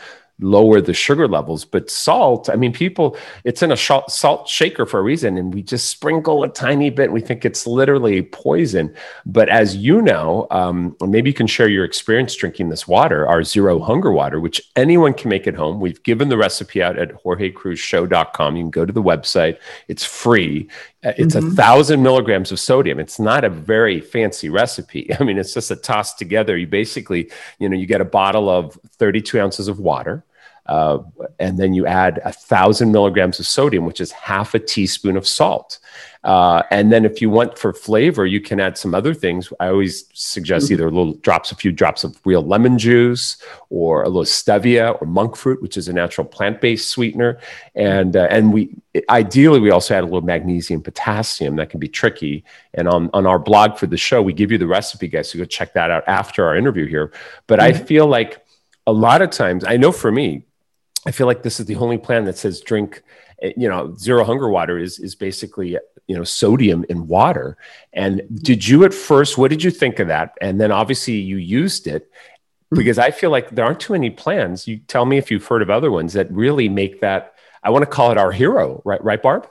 [0.41, 1.63] lower the sugar levels.
[1.63, 5.61] But salt, I mean, people, it's in a salt shaker for a reason, and we
[5.61, 7.11] just sprinkle a tiny bit.
[7.11, 8.93] We think it's literally poison.
[9.25, 13.43] But as you know, um, maybe you can share your experience drinking this water, our
[13.43, 15.79] zero hunger water, which anyone can make at home.
[15.79, 18.55] We've given the recipe out at jorgecruzshow.com.
[18.55, 20.67] You can go to the website, it's free.
[21.03, 21.47] Uh, it's mm-hmm.
[21.47, 22.99] a thousand milligrams of sodium.
[22.99, 25.13] It's not a very fancy recipe.
[25.19, 26.57] I mean, it's just a toss together.
[26.57, 30.23] You basically, you know, you get a bottle of 32 ounces of water
[30.71, 31.03] uh,
[31.37, 35.27] and then you add a thousand milligrams of sodium, which is half a teaspoon of
[35.27, 35.79] salt.
[36.23, 39.51] Uh, and then if you want for flavor, you can add some other things.
[39.59, 40.75] I always suggest mm-hmm.
[40.75, 43.35] either a little drops, a few drops of real lemon juice,
[43.69, 47.39] or a little stevia or monk fruit, which is a natural plant-based sweetener.
[47.75, 48.69] And uh, and we
[49.09, 51.57] ideally we also add a little magnesium, potassium.
[51.57, 52.45] That can be tricky.
[52.75, 55.29] And on on our blog for the show, we give you the recipe, guys.
[55.29, 57.11] So go check that out after our interview here.
[57.47, 57.75] But mm-hmm.
[57.75, 58.45] I feel like
[58.87, 60.45] a lot of times, I know for me,
[61.05, 63.01] I feel like this is the only plan that says drink,
[63.41, 67.57] eh, you know, zero hunger water is is basically you know sodium in water.
[67.93, 69.37] And did you at first?
[69.37, 70.37] What did you think of that?
[70.41, 72.09] And then obviously you used it
[72.69, 72.77] hmm.
[72.77, 74.67] because I feel like there aren't too many plans.
[74.67, 77.33] You tell me if you've heard of other ones that really make that.
[77.63, 79.03] I want to call it our hero, right?
[79.03, 79.47] Right, Barb.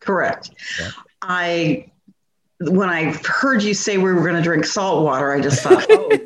[0.00, 0.50] Correct.
[0.80, 0.90] Yeah.
[1.20, 1.90] I
[2.58, 5.84] when I heard you say we were going to drink salt water, I just thought,
[5.90, 6.08] oh,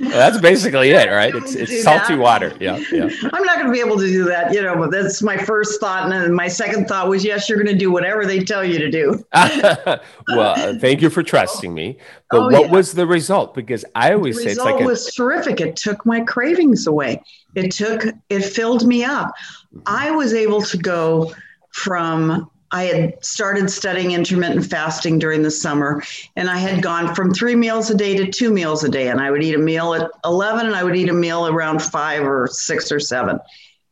[0.00, 1.32] well, that's basically it, right?
[1.36, 2.20] It's, it's salty that.
[2.20, 2.56] water.
[2.58, 3.04] Yeah, yeah.
[3.32, 4.74] I'm not going to be able to do that, you know.
[4.74, 7.78] But that's my first thought, and then my second thought was, yes, you're going to
[7.78, 9.24] do whatever they tell you to do.
[10.28, 11.98] well, thank you for trusting me.
[12.28, 12.72] But oh, what yeah.
[12.72, 13.54] was the result?
[13.54, 15.60] Because I always say it's like a- was terrific.
[15.60, 17.22] It took my cravings away.
[17.54, 19.28] It took it filled me up.
[19.28, 19.80] Mm-hmm.
[19.86, 21.32] I was able to go
[21.70, 26.02] from I had started studying intermittent fasting during the summer,
[26.34, 29.08] and I had gone from three meals a day to two meals a day.
[29.08, 31.80] And I would eat a meal at 11, and I would eat a meal around
[31.80, 33.38] five or six or seven.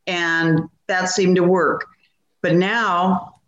[0.07, 1.87] And that seemed to work.
[2.43, 3.41] But now,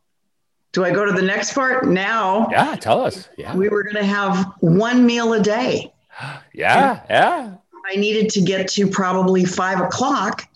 [0.72, 1.86] do I go to the next part?
[1.86, 3.28] Now, yeah, tell us.
[3.36, 3.54] Yeah.
[3.54, 5.92] We were going to have one meal a day.
[6.52, 7.54] yeah, yeah.
[7.90, 10.48] I needed to get to probably five o'clock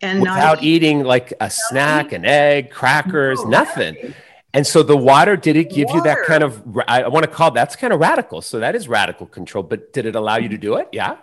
[0.00, 4.14] and without eating like a snack, an egg, crackers, no, nothing.
[4.54, 5.98] And so the water, did it give water.
[5.98, 8.40] you that kind of, I want to call that's kind of radical.
[8.40, 10.88] So that is radical control, but did it allow you to do it?
[10.92, 11.16] Yeah.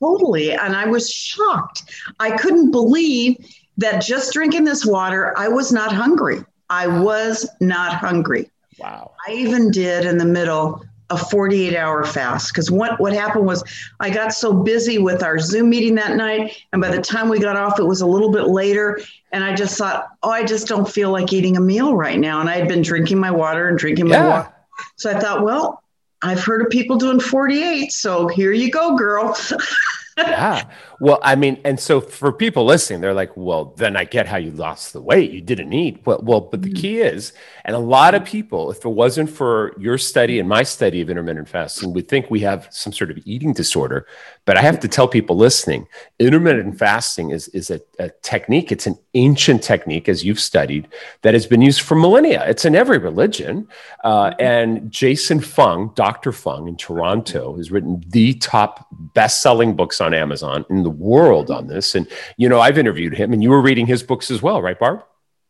[0.00, 0.52] Totally.
[0.52, 1.92] And I was shocked.
[2.18, 3.36] I couldn't believe
[3.76, 6.38] that just drinking this water, I was not hungry.
[6.70, 8.50] I was not hungry.
[8.78, 9.12] Wow.
[9.28, 13.62] I even did in the middle a 48 hour fast because what, what happened was
[13.98, 16.56] I got so busy with our Zoom meeting that night.
[16.72, 19.00] And by the time we got off, it was a little bit later.
[19.32, 22.40] And I just thought, oh, I just don't feel like eating a meal right now.
[22.40, 24.28] And I had been drinking my water and drinking my Yeah.
[24.28, 24.54] water.
[24.96, 25.82] So I thought, well,
[26.22, 27.92] I've heard of people doing 48.
[27.92, 29.36] So here you go, girl.
[30.18, 30.64] yeah.
[31.00, 34.36] Well, I mean, and so for people listening, they're like, well, then I get how
[34.36, 35.30] you lost the weight.
[35.30, 36.02] You didn't eat.
[36.04, 37.32] Well, well, but the key is,
[37.64, 41.08] and a lot of people, if it wasn't for your study and my study of
[41.08, 44.06] intermittent fasting, would think we have some sort of eating disorder.
[44.44, 45.86] But I have to tell people listening,
[46.18, 48.70] intermittent fasting is, is a, a technique.
[48.70, 50.86] It's an ancient technique, as you've studied,
[51.22, 52.44] that has been used for millennia.
[52.46, 53.68] It's in every religion.
[54.04, 56.32] Uh, and Jason Fung, Dr.
[56.32, 61.68] Fung in Toronto, has written the top best-selling books on Amazon in the world on
[61.68, 61.94] this.
[61.94, 64.78] And you know, I've interviewed him, and you were reading his books as well, right,
[64.78, 65.02] Barb?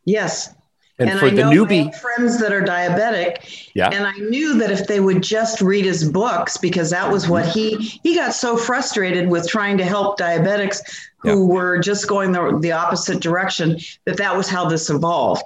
[0.05, 0.55] yes.
[0.99, 4.71] And, And for I the newbie, friends that are diabetic, yeah, and I knew that
[4.71, 8.55] if they would just read his books, because that was what he he got so
[8.55, 10.83] frustrated with trying to help diabetics
[11.21, 15.45] who were just going the, the opposite direction that that was how this evolved,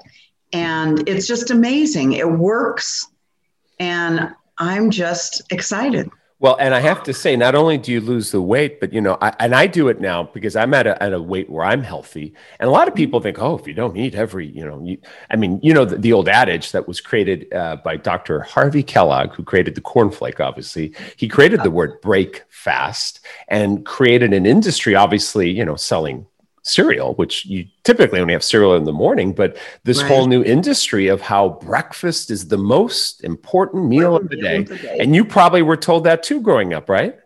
[0.52, 2.14] and it's just amazing.
[2.14, 3.06] It works,
[3.78, 6.10] and I'm just excited.
[6.40, 9.00] Well, and I have to say, not only do you lose the weight, but you
[9.00, 11.64] know, I, and I do it now because I'm at a, at a weight where
[11.64, 12.34] I'm healthy.
[12.58, 14.98] And a lot of people think, oh, if you don't eat every, you know, you,
[15.30, 18.40] I mean, you know, the, the old adage that was created uh, by Dr.
[18.40, 24.32] Harvey Kellogg, who created the cornflake, obviously, he created the word break fast and created
[24.32, 26.26] an industry, obviously, you know, selling
[26.64, 30.10] cereal, which you typically only have cereal in the morning, but this Right.
[30.10, 34.58] whole new industry of how breakfast is the most important meal of the day.
[34.58, 34.96] Meal of the day.
[34.98, 37.16] And you probably were told that too growing up, right?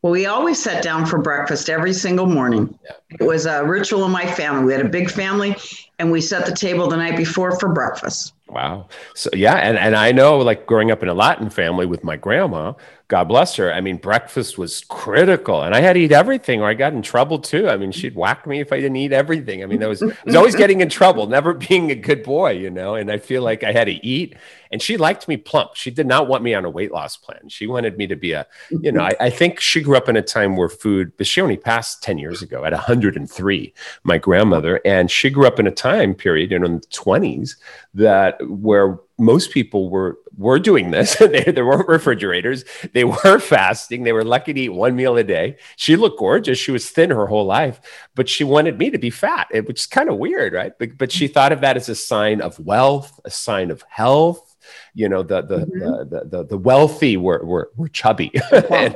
[0.00, 2.76] Well, we always sat down for breakfast every single morning.
[3.10, 4.64] It was a ritual in my family.
[4.64, 5.56] We had a big family,
[6.00, 8.32] and we set the table the night before for breakfast.
[8.52, 8.88] Wow.
[9.14, 12.16] So yeah, and, and I know like growing up in a Latin family with my
[12.16, 12.74] grandma,
[13.12, 13.70] God bless her.
[13.70, 15.62] I mean, breakfast was critical.
[15.62, 17.68] And I had to eat everything or I got in trouble too.
[17.68, 19.62] I mean, she'd whack me if I didn't eat everything.
[19.62, 22.52] I mean, I was, I was always getting in trouble, never being a good boy,
[22.52, 24.34] you know, and I feel like I had to eat.
[24.70, 25.74] And she liked me plump.
[25.74, 27.50] She did not want me on a weight loss plan.
[27.50, 30.16] She wanted me to be a, you know, I, I think she grew up in
[30.16, 34.80] a time where food, but she only passed 10 years ago at 103, my grandmother.
[34.86, 37.56] And she grew up in a time period, you know, in the 20s
[37.94, 41.16] that where most people were were doing this.
[41.20, 42.64] they, there weren't refrigerators.
[42.92, 44.02] They were fasting.
[44.02, 45.56] They were lucky to eat one meal a day.
[45.76, 46.58] She looked gorgeous.
[46.58, 47.80] She was thin her whole life,
[48.14, 50.72] but she wanted me to be fat, which is kind of weird, right?
[50.78, 54.56] But, but she thought of that as a sign of wealth, a sign of health.
[54.94, 56.10] You know, the the Mhm.
[56.10, 58.94] the, the the wealthy were were, were chubby, and,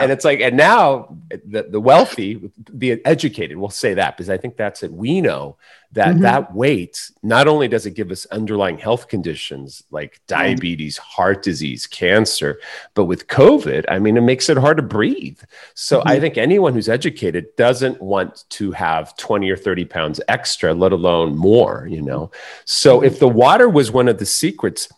[0.00, 4.38] and it's like, and now the the wealthy, the educated, we'll say that because I
[4.38, 4.90] think that's it.
[4.92, 5.56] We know
[5.92, 6.22] that Mhm.
[6.22, 11.86] that weight not only does it give us underlying health conditions like diabetes heart disease
[11.86, 12.58] cancer
[12.94, 15.38] but with covid i mean it makes it hard to breathe
[15.74, 16.20] so i Mhm.
[16.20, 21.36] think anyone who's educated doesn't want to have 20 or 30 pounds extra let alone
[21.36, 22.28] more you know
[22.64, 24.88] so if the water was one of the secrets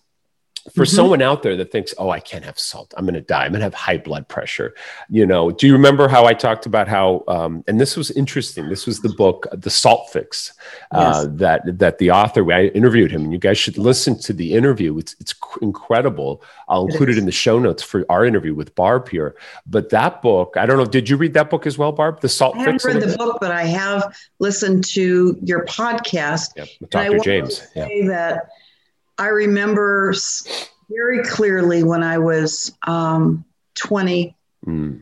[0.74, 0.94] for Mhm.
[0.94, 2.92] someone out there that thinks, oh, I can't have salt.
[2.96, 3.44] I'm going to die.
[3.44, 4.74] I'm going to have high blood pressure.
[5.08, 8.68] You know, do you remember how I talked about how, um, and this was interesting.
[8.68, 10.52] This was the book, The Salt Fix,
[10.92, 14.54] uh, that, that the author, I interviewed him and you guys should listen to the
[14.54, 14.96] interview.
[14.98, 16.42] It's, it's cr- incredible.
[16.68, 19.36] I'll It include it in the show notes for our interview with Barb here.
[19.66, 22.20] But that book, I don't know, did you read that book as well, Barb?
[22.20, 22.66] The Salt Fix?
[22.84, 26.50] I haven't read the book, but I have listened to your podcast.
[26.56, 27.18] Yep, with Dr.
[27.20, 27.66] James.
[27.74, 27.86] Yeah.
[28.08, 28.48] that
[29.18, 30.12] I remember
[30.90, 34.34] very clearly when I was um, 20
[34.66, 35.00] Mm,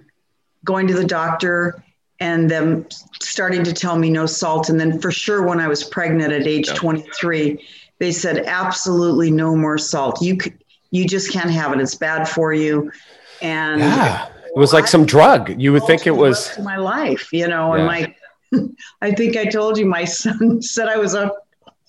[0.65, 1.83] going to the doctor
[2.21, 2.87] and them
[3.23, 4.69] starting to tell me no salt.
[4.69, 6.75] And then for sure, when I was pregnant at age Yeah.
[6.75, 7.67] 23,
[7.99, 10.21] they said absolutely no more salt.
[10.21, 10.53] You c-
[10.91, 11.81] you just can't have it.
[11.81, 12.93] It's bad for you.
[13.41, 14.27] And yeah.
[14.55, 15.59] It was like some drug.
[15.61, 16.57] You would think it was.
[16.59, 17.79] my life, you know, Yeah.
[17.81, 17.87] and
[18.53, 18.69] my
[19.01, 21.33] I think I told you my son said I was a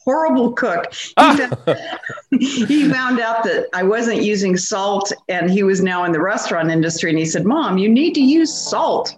[0.05, 0.93] horrible cook.
[0.93, 1.35] He, Ah!
[1.35, 1.89] found,
[2.39, 6.71] he found out that I wasn't using salt and he was now in the restaurant
[6.71, 9.17] industry and he said, "Mom, you need to use salt."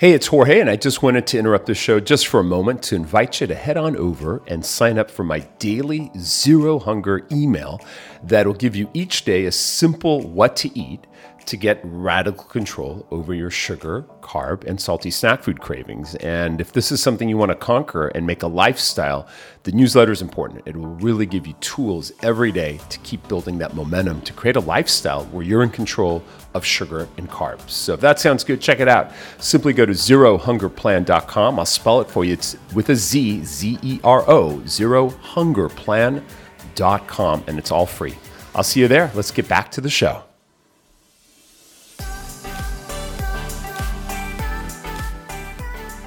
[0.00, 2.84] Hey, it's Jorge, and I just wanted to interrupt the show just for a moment
[2.84, 7.26] to invite you to head on over and sign up for my daily Zero Hunger
[7.32, 7.80] email
[8.22, 11.04] that'll give you each day a simple what to eat
[11.48, 16.14] to get radical control over your sugar, carb, and salty snack food cravings.
[16.16, 19.26] And if this is something you want to conquer and make a lifestyle,
[19.62, 20.62] the newsletter is important.
[20.66, 24.56] It will really give you tools every day to keep building that momentum to create
[24.56, 26.22] a lifestyle where you're in control
[26.54, 27.70] of sugar and carbs.
[27.70, 29.12] So if that sounds good, check it out.
[29.38, 31.58] Simply go to zerohungerplan.com.
[31.58, 32.34] I'll spell it for you.
[32.34, 38.14] It's with a Z, Z E R O, zerohungerplan.com and it's all free.
[38.54, 39.10] I'll see you there.
[39.14, 40.27] Let's get back to the show.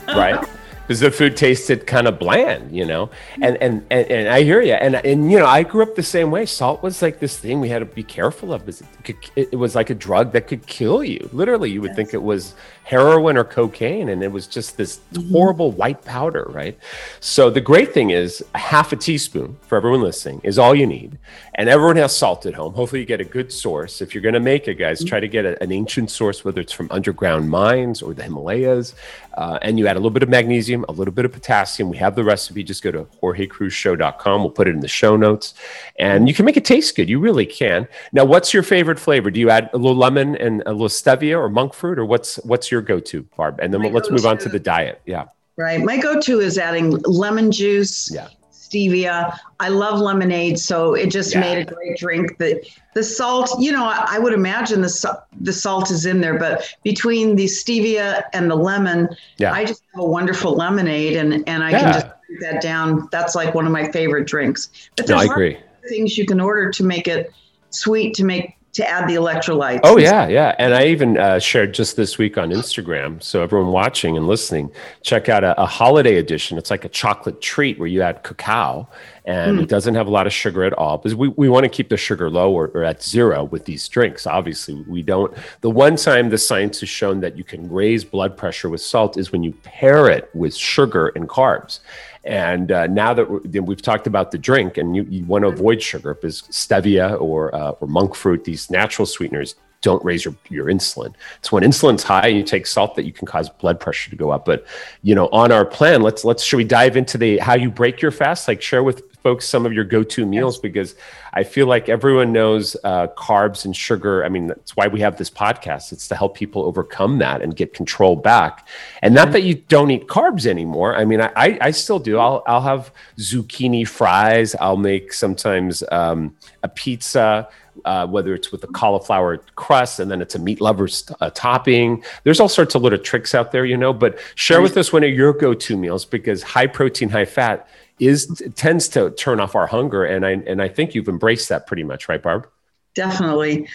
[0.07, 0.45] Right?
[0.91, 3.09] because the food tasted kind of bland, you know.
[3.41, 4.73] And and and, and I hear you.
[4.73, 6.45] And and you know, I grew up the same way.
[6.45, 8.67] Salt was like this thing we had to be careful of.
[8.67, 11.29] It, could, it was like a drug that could kill you.
[11.31, 11.95] Literally, you would yes.
[11.95, 15.31] think it was heroin or cocaine, and it was just this mm-hmm.
[15.31, 16.77] horrible white powder, right?
[17.21, 20.85] So the great thing is, a half a teaspoon for everyone listening is all you
[20.85, 21.17] need,
[21.55, 22.73] and everyone has salt at home.
[22.73, 24.01] Hopefully, you get a good source.
[24.01, 25.07] If you're going to make it, guys, mm-hmm.
[25.07, 28.93] try to get a, an ancient source, whether it's from underground mines or the Himalayas,
[29.35, 31.89] uh, and you add a little bit of magnesium, a little bit of potassium.
[31.89, 32.63] We have the recipe.
[32.63, 34.41] Just go to jorgecruzshow.com.
[34.41, 35.53] We'll put it in the show notes,
[35.97, 37.09] and you can make it taste good.
[37.09, 37.87] You really can.
[38.11, 39.31] Now, what's your favorite flavor?
[39.31, 42.37] Do you add a little lemon and a little stevia or monk fruit, or what's
[42.43, 43.59] what's your go-to, Barb?
[43.61, 45.01] And then My let's move on to the diet.
[45.05, 45.25] Yeah.
[45.57, 45.81] Right.
[45.81, 48.11] My go-to is adding lemon juice.
[48.11, 48.29] Yeah.
[48.71, 49.37] Stevia.
[49.59, 51.41] I love lemonade, so it just yeah.
[51.41, 52.37] made a great drink.
[52.37, 56.37] The the salt, you know, I, I would imagine the the salt is in there,
[56.37, 59.53] but between the stevia and the lemon, yeah.
[59.53, 61.79] I just have a wonderful lemonade, and and I yeah.
[61.79, 63.07] can just put that down.
[63.11, 64.89] That's like one of my favorite drinks.
[64.95, 65.57] But there's no, I agree.
[65.89, 67.33] Things you can order to make it
[67.69, 69.81] sweet to make to add the electrolytes.
[69.83, 70.55] Oh yeah, yeah.
[70.57, 73.21] And I even uh, shared just this week on Instagram.
[73.21, 76.57] So everyone watching and listening, check out a, a holiday edition.
[76.57, 78.87] It's like a chocolate treat where you add cacao,
[79.25, 79.63] and mm.
[79.63, 80.97] it doesn't have a lot of sugar at all.
[80.97, 83.87] Because we, we want to keep the sugar low or, or at zero with these
[83.89, 84.25] drinks.
[84.25, 85.35] Obviously, we don't.
[85.59, 89.17] The one time the science has shown that you can raise blood pressure with salt
[89.17, 91.79] is when you pair it with sugar and carbs.
[92.23, 95.81] And uh, now that we've talked about the drink, and you, you want to avoid
[95.81, 100.67] sugar, because stevia or uh, or monk fruit, these natural sweeteners don't raise your, your
[100.67, 101.13] insulin.
[101.39, 104.15] It's when insulin's high and you take salt that you can cause blood pressure to
[104.15, 104.45] go up.
[104.45, 104.65] But
[105.01, 108.01] you know, on our plan, let's let's should we dive into the how you break
[108.01, 108.47] your fast?
[108.47, 110.61] Like share with folks some of your go-to meals yes.
[110.61, 110.95] because
[111.33, 114.25] I feel like everyone knows uh, carbs and sugar.
[114.25, 115.91] I mean, that's why we have this podcast.
[115.91, 118.67] It's to help people overcome that and get control back.
[119.01, 120.95] And not that you don't eat carbs anymore.
[120.95, 122.17] I mean, I, I still do.
[122.17, 124.55] I'll, I'll have zucchini fries.
[124.59, 127.49] I'll make sometimes um, a pizza.
[127.85, 132.03] Uh, whether it's with a cauliflower crust and then it's a meat lover's uh, topping.
[132.25, 133.93] There's all sorts of little tricks out there, you know.
[133.93, 137.69] But share with us one of your go-to meals because high protein, high fat
[138.01, 141.67] is tends to turn off our hunger and i and i think you've embraced that
[141.67, 142.47] pretty much right barb
[142.95, 143.67] definitely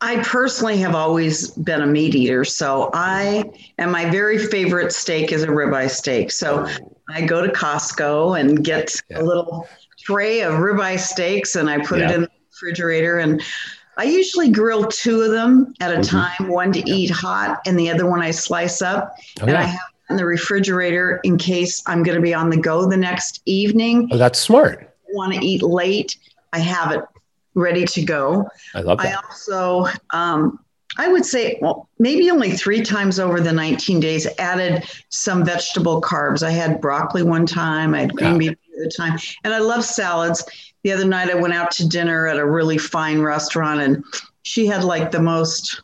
[0.00, 3.44] i personally have always been a meat eater so i
[3.78, 6.66] and my very favorite steak is a ribeye steak so
[7.10, 9.20] i go to costco and get yeah.
[9.20, 9.66] a little
[9.98, 12.10] tray of ribeye steaks and i put yeah.
[12.10, 13.40] it in the refrigerator and
[14.00, 16.44] I usually grill two of them at a mm-hmm.
[16.44, 16.94] time, one to yeah.
[16.94, 19.16] eat hot and the other one I slice up.
[19.40, 22.56] Oh, and I have in the refrigerator in case I'm going to be on the
[22.56, 24.08] go the next evening.
[24.12, 24.94] Oh, that's smart.
[25.10, 26.16] Want to eat late?
[26.52, 27.02] I have it
[27.54, 28.48] ready to go.
[28.74, 29.06] I love that.
[29.06, 30.58] I also, um,
[30.96, 36.00] I would say, well, maybe only three times over the 19 days, added some vegetable
[36.00, 36.42] carbs.
[36.42, 38.38] I had broccoli one time, I had green yeah.
[38.38, 40.44] beans the other time, and I love salads.
[40.84, 44.04] The other night, I went out to dinner at a really fine restaurant, and
[44.42, 45.82] she had like the most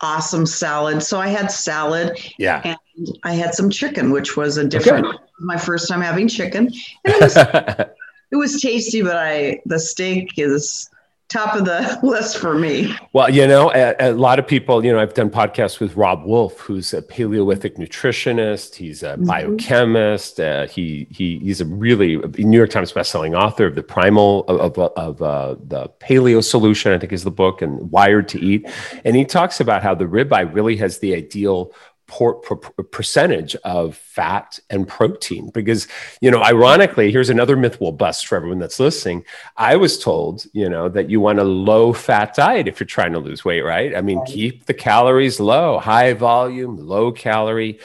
[0.00, 1.02] awesome salad.
[1.02, 2.18] So I had salad.
[2.38, 2.60] Yeah.
[2.64, 2.76] And
[3.22, 5.18] I had some chicken, which was a different okay.
[5.38, 6.72] my first time having chicken.
[7.04, 7.36] And it was
[8.32, 10.88] it was tasty, but I the steak is
[11.28, 12.94] top of the list for me.
[13.12, 16.24] Well, you know, a, a, lot of people, you know, I've done podcasts with Robb
[16.24, 18.76] Wolf, who's a Paleolithic nutritionist.
[18.76, 19.24] He's a mm-hmm.
[19.24, 20.40] biochemist.
[20.40, 24.78] Uh, he he he's a really New York Times bestselling author of the Primal of,
[24.78, 28.68] of, of uh, the Paleo Solution, I think is the book, and Wired to Eat.
[29.04, 31.72] And he talks about how the ribeye really has the ideal
[32.06, 35.88] por- percentage of fat and protein because
[36.20, 39.24] you know ironically here's another myth we'll bust for everyone that's listening
[39.56, 43.12] i was told you know that you want a low fat diet if you're trying
[43.12, 47.78] to lose weight right i mean keep the calories low high volume low calorie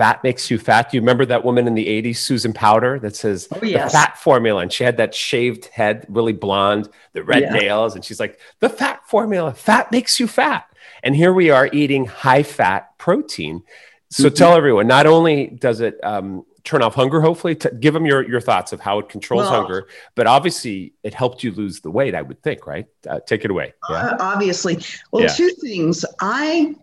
[0.00, 0.90] fat makes you fat.
[0.90, 3.92] Do you remember that woman in the 80s, Susan Powter, that says oh, yes.
[3.92, 4.62] the fat formula?
[4.62, 7.52] And she had that shaved head, really blonde, the red yeah.
[7.52, 7.94] nails.
[7.94, 10.69] And she's like, the fat formula, fat makes you fat.
[11.02, 13.62] And here we are eating high fat protein.
[14.10, 14.34] So mm-hmm.
[14.34, 18.28] tell everyone, not only does it um, turn off hunger, hopefully, to give them your,
[18.28, 21.90] your thoughts of how it controls well, hunger, but obviously it helped you lose the
[21.90, 22.86] weight, I would think, right?
[23.08, 23.72] Uh, take it away.
[23.88, 23.96] Yeah.
[23.96, 24.78] Uh, obviously.
[25.12, 25.28] Well, yeah.
[25.28, 26.04] two things.
[26.20, 26.74] I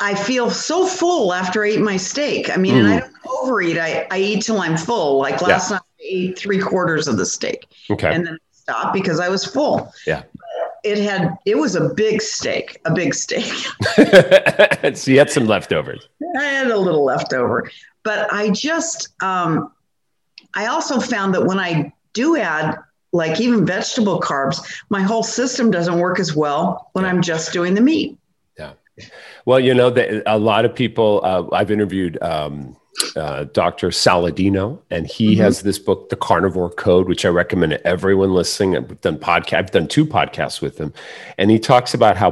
[0.00, 2.50] I feel so full after I eat my steak.
[2.50, 2.78] I mean, mm.
[2.80, 3.10] and I mm.
[3.24, 3.78] don't overeat.
[3.78, 5.18] I, I eat till I'm full.
[5.18, 5.76] Like last yeah.
[5.76, 7.66] night, I ate three quarters of the steak.
[7.90, 8.14] Okay.
[8.14, 9.92] And then stop because I was full.
[10.06, 10.22] Yeah
[10.84, 13.52] it had it was a big steak, a big steak.
[14.96, 16.08] so you had some leftovers.
[16.38, 17.70] I had a little leftover,
[18.02, 19.72] but I just um,
[20.54, 22.78] I also found that when I do add
[23.12, 24.60] like even vegetable carbs,
[24.90, 28.18] my whole system doesn't work as well when I'm just doing the meat.
[28.58, 28.72] Yeah.
[29.46, 32.20] Well, you know, the, a lot of people uh, I've interviewed.
[32.22, 32.76] Um,
[33.16, 33.88] uh, Dr.
[33.88, 35.42] Saladino, and he mm-hmm.
[35.42, 38.76] has this book, The Carnivore Code, which I recommend to everyone listening.
[38.76, 40.92] I've done podcast, I've done two podcasts with him,
[41.36, 42.30] and he talks about how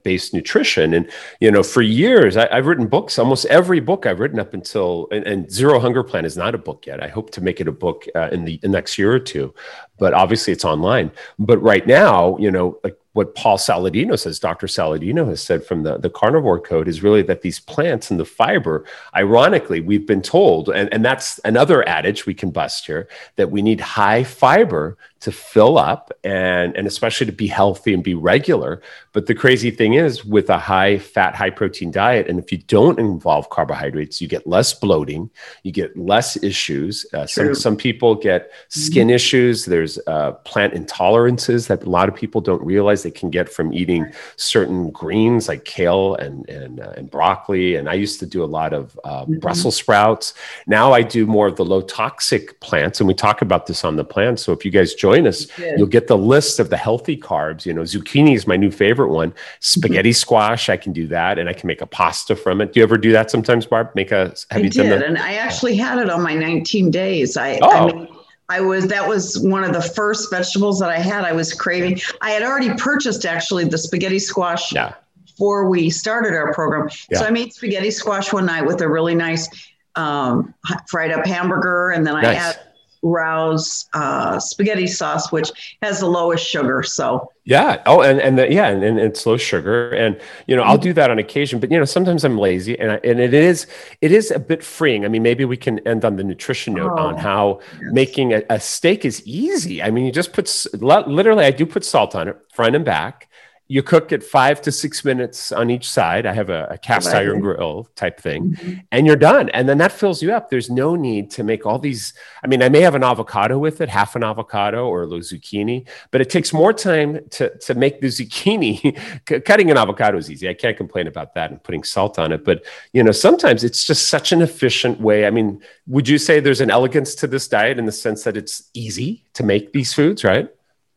[0.00, 0.94] plant-based nutrition.
[0.94, 3.18] And you know, for years, I, have written books.
[3.18, 6.58] Almost every book I've written up until, and, and, Zero Hunger Plan is not a
[6.58, 7.02] book yet.
[7.02, 9.54] I hope to make it a book uh, in the, the next year or two,
[9.98, 11.10] but obviously it's online.
[11.38, 14.68] But right now, you know, like what Paul Saladino says, Dr.
[14.68, 18.24] Saladino has said from the, the carnivore code is really that these plants and the
[18.24, 18.84] fiber,
[19.16, 23.62] ironically, we've been told, and, and that's another adage we can bust here, that we
[23.62, 28.80] need high fiber to fill up and, and especially to be healthy and be regular.
[29.12, 32.58] But the crazy thing is, with a high fat, high protein diet, and if you
[32.58, 35.28] don't involve carbohydrates, you get less bloating,
[35.62, 37.04] you get less issues.
[37.12, 39.14] Uh, some, some people get skin mm-hmm.
[39.14, 39.66] issues.
[39.66, 43.74] There's uh, plant intolerances that a lot of people don't realize they can get from
[43.74, 47.74] eating certain greens like kale and, and, uh, and broccoli.
[47.74, 49.38] And I used to do a lot of uh, mm-hmm.
[49.38, 50.32] Brussels sprouts.
[50.66, 53.00] Now I do more of the low toxic plants.
[53.00, 54.38] And we talk about this on the plan.
[54.38, 57.66] So if you guys join join us, you'll get the list of the healthy carbs.
[57.66, 59.32] You know, zucchini is my new favorite one.
[59.60, 62.72] Spaghetti squash, I can do that, and I can make a pasta from it.
[62.72, 63.90] Do you ever do that sometimes, Barb?
[63.94, 65.02] Make a have I you did, done that?
[65.02, 67.36] And I actually had it on my 19 days.
[67.36, 67.88] I, oh.
[67.88, 68.08] I
[68.50, 71.24] I was that was one of the first vegetables that I had.
[71.24, 72.00] I was craving.
[72.20, 74.94] I had already purchased actually the spaghetti squash yeah.
[75.24, 76.90] before we started our program.
[77.08, 77.18] Yeah.
[77.18, 79.48] So I made spaghetti squash one night with a really nice
[79.94, 80.52] um,
[80.88, 82.36] fried up hamburger, and then I nice.
[82.38, 82.69] had
[83.02, 86.82] Rao's uh, spaghetti sauce, which has the lowest sugar.
[86.82, 87.82] So yeah.
[87.86, 90.92] Oh, and and the, yeah, and, and it's low sugar, and you know I'll do
[90.92, 93.66] that on occasion, but you know sometimes I'm lazy, and I, and it is
[94.00, 95.04] it is a bit freeing.
[95.04, 97.92] I mean, maybe we can end on the nutrition note oh, on how yes.
[97.92, 99.82] making a, a steak is easy.
[99.82, 103.29] I mean, you just put literally, I do put salt on it, front and back
[103.70, 106.26] you cook it five to six minutes on each side.
[106.26, 107.18] I have a, a cast right.
[107.18, 108.80] iron grill type thing, mm-hmm.
[108.90, 109.48] and you're done.
[109.50, 110.50] And then that fills you up.
[110.50, 112.12] There's no need to make all these.
[112.42, 115.20] I mean, I may have an avocado with it, half an avocado or a little
[115.20, 119.44] zucchini, but it takes more time to, to make the zucchini.
[119.44, 120.48] Cutting an avocado is easy.
[120.48, 122.44] I can't complain about that and putting salt on it.
[122.44, 125.28] But, you know, sometimes it's just such an efficient way.
[125.28, 128.36] I mean, would you say there's an elegance to this diet in the sense that
[128.36, 130.48] it's easy to make these foods, right?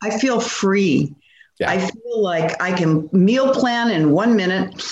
[0.02, 1.16] I feel free
[1.64, 1.72] yeah.
[1.72, 4.84] I feel like I can meal plan in one minute.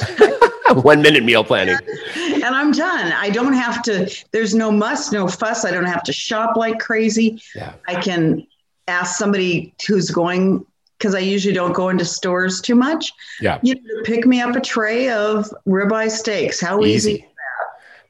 [0.84, 1.78] one minute meal planning.
[2.16, 3.12] and I'm done.
[3.14, 5.66] I don't have to, there's no muss, no fuss.
[5.66, 7.42] I don't have to shop like crazy.
[7.56, 7.74] Yeah.
[7.88, 8.48] I can
[8.88, 10.66] ask somebody who's going,
[10.98, 13.12] because I usually don't go into stores too much.
[13.40, 13.60] Yeah.
[13.64, 16.60] You know, pick me up a tray of ribeye steaks.
[16.60, 17.28] How easy, easy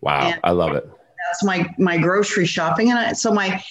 [0.01, 0.31] Wow.
[0.31, 0.89] And I love it.
[1.27, 2.89] That's my my grocery shopping.
[2.89, 3.63] And I, so my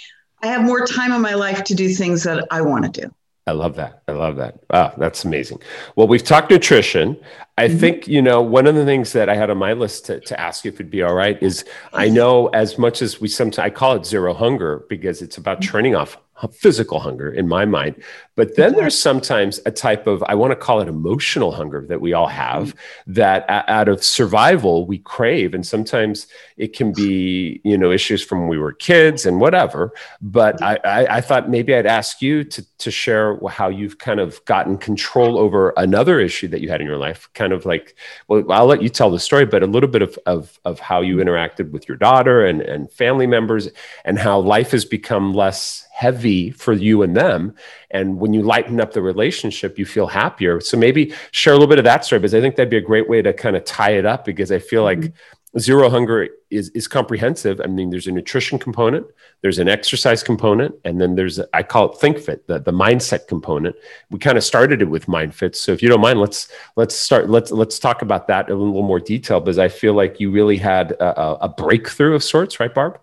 [0.43, 3.15] I have more time in my life to do things that I want to do.
[3.51, 4.03] I love that.
[4.07, 4.61] I love that.
[4.71, 5.61] Wow, that's amazing.
[5.97, 7.19] Well, we've talked nutrition.
[7.59, 7.79] I mm-hmm.
[7.79, 10.41] think, you know, one of the things that I had on my list to, to
[10.41, 13.59] ask you if it'd be all right is I know as much as we sometimes,
[13.59, 15.73] I call it zero hunger because it's about mm-hmm.
[15.73, 16.17] turning off
[16.49, 18.03] physical hunger in my mind.
[18.37, 22.01] But then there's sometimes a type of, I want to call it emotional hunger that
[22.01, 23.13] we all have mm-hmm.
[23.13, 25.53] that out of survival we crave.
[25.53, 26.27] And sometimes
[26.57, 29.93] it can be, you know, issues from when we were kids and whatever.
[30.23, 30.87] But mm-hmm.
[30.87, 34.43] I, I, I thought maybe I'd ask you to, to share how you've kind of
[34.47, 37.29] gotten control over another issue that you had in your life.
[37.35, 37.95] Kind of like,
[38.29, 41.03] well, I'll let you tell the story, but a little bit of, of, of how
[41.03, 41.29] you mm-hmm.
[41.29, 43.69] interacted with your daughter and, and family members
[44.07, 47.55] and how life has become less heavy for you and them.
[47.91, 50.59] And when you lighten up the relationship, you feel happier.
[50.59, 52.81] So maybe share a little bit of that story because I think that'd be a
[52.93, 55.03] great way to kind of tie it up because I feel mm-hmm.
[55.03, 55.13] like
[55.59, 57.61] zero hunger is is comprehensive.
[57.63, 59.09] I mean, there's a nutrition component,
[59.43, 63.29] there's an exercise component, and then there's I call it think fit, the, the mindset
[63.29, 63.77] component.
[64.09, 65.55] We kind of started it with mind fit.
[65.55, 68.59] So if you don't mind, let's let's start let's let's talk about that in a
[68.59, 72.59] little more detail because I feel like you really had a, a breakthrough of sorts,
[72.59, 72.99] right, Barb?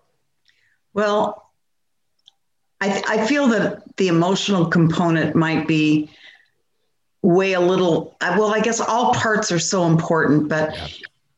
[0.94, 1.47] Well,
[2.80, 6.10] I, I feel that the emotional component might be
[7.22, 10.86] way a little well i guess all parts are so important but yeah.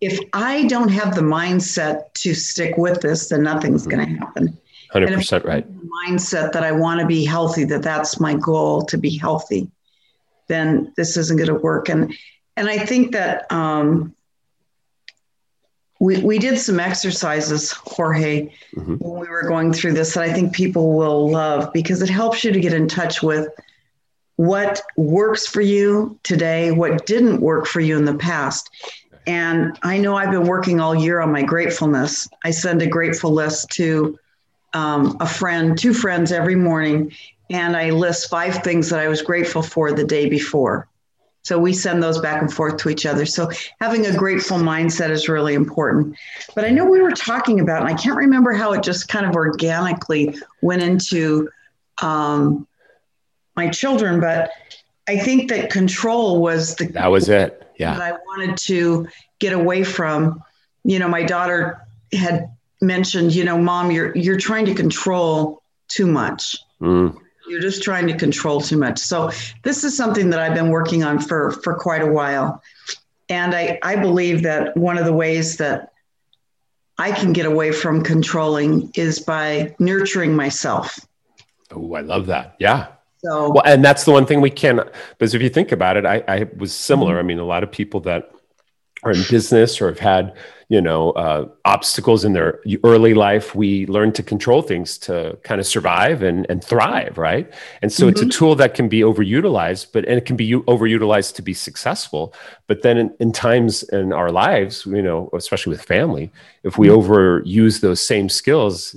[0.02, 3.96] if i don't have the mindset to stick with this then nothing's mm-hmm.
[3.96, 4.58] going to happen
[4.94, 5.66] 100% right
[6.06, 9.70] mindset that i want to be healthy that that's my goal to be healthy
[10.48, 12.14] then this isn't going to work and
[12.58, 14.14] and i think that um,
[16.00, 18.94] we, we did some exercises, Jorge, mm-hmm.
[18.94, 22.42] when we were going through this that I think people will love because it helps
[22.42, 23.48] you to get in touch with
[24.36, 28.70] what works for you today, what didn't work for you in the past.
[29.26, 32.26] And I know I've been working all year on my gratefulness.
[32.42, 34.18] I send a grateful list to
[34.72, 37.12] um, a friend, two friends every morning,
[37.50, 40.88] and I list five things that I was grateful for the day before.
[41.42, 43.24] So we send those back and forth to each other.
[43.24, 46.16] So having a grateful mindset is really important.
[46.54, 49.24] But I know we were talking about, and I can't remember how it just kind
[49.24, 51.48] of organically went into
[52.02, 52.66] um,
[53.56, 54.50] my children, but
[55.08, 57.66] I think that control was the that was it.
[57.78, 60.42] Yeah, that I wanted to get away from.
[60.84, 62.48] You know, my daughter had
[62.80, 66.56] mentioned, you know, mom, you're you're trying to control too much.
[66.80, 67.19] Mm.
[67.50, 68.98] You're just trying to control too much.
[68.98, 69.30] So
[69.64, 72.62] this is something that I've been working on for for quite a while.
[73.28, 75.92] And I, I believe that one of the ways that
[76.98, 80.98] I can get away from controlling is by nurturing myself.
[81.70, 82.56] Oh, I love that.
[82.58, 82.88] Yeah.
[83.24, 84.80] So, well, and that's the one thing we can,
[85.10, 87.14] because if you think about it, I, I was similar.
[87.14, 87.24] Mm-hmm.
[87.24, 88.30] I mean, a lot of people that
[89.02, 90.36] are in business or have had
[90.70, 95.60] you know uh, obstacles in their early life we learn to control things to kind
[95.60, 98.10] of survive and, and thrive right and so mm-hmm.
[98.10, 98.30] it's a mm-hmm.
[98.30, 102.32] tool that can be overutilized but and it can be overutilized to be successful
[102.66, 106.30] but then in, in times in our lives you know especially with family
[106.62, 107.10] if we mm-hmm.
[107.12, 108.96] overuse those same skills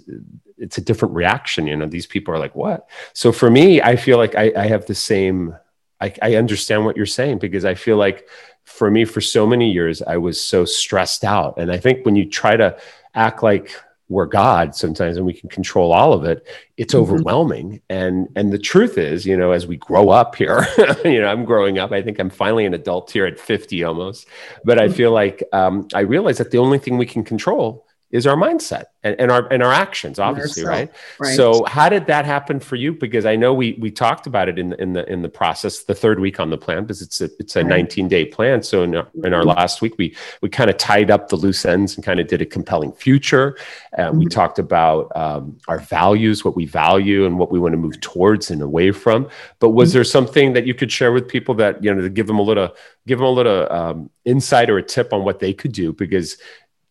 [0.57, 3.95] it's a different reaction you know these people are like what so for me i
[3.95, 5.55] feel like i, I have the same
[5.99, 8.27] I, I understand what you're saying because i feel like
[8.63, 12.15] for me for so many years i was so stressed out and i think when
[12.15, 12.75] you try to
[13.15, 13.71] act like
[14.09, 16.47] we're god sometimes and we can control all of it
[16.77, 17.03] it's mm-hmm.
[17.03, 20.65] overwhelming and and the truth is you know as we grow up here
[21.05, 24.27] you know i'm growing up i think i'm finally an adult here at 50 almost
[24.63, 24.93] but i mm-hmm.
[24.93, 28.85] feel like um, i realize that the only thing we can control is our mindset
[29.01, 30.91] and, and our and our actions obviously right?
[31.19, 31.35] right?
[31.35, 34.59] so how did that happen for you because i know we we talked about it
[34.59, 37.21] in the in the in the process the third week on the plan because it's
[37.21, 37.69] a it's a right.
[37.69, 39.49] 19 day plan so in our, in our mm-hmm.
[39.49, 42.39] last week we we kind of tied up the loose ends and kind of did
[42.39, 43.57] a compelling future
[43.97, 44.19] uh, mm-hmm.
[44.19, 47.99] we talked about um, our values what we value and what we want to move
[47.99, 49.97] towards and away from but was mm-hmm.
[49.97, 52.43] there something that you could share with people that you know to give them a
[52.43, 52.69] little
[53.07, 56.37] give them a little um, insight or a tip on what they could do because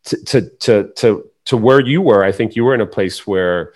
[0.04, 3.74] to to to to where you were, I think you were in a place where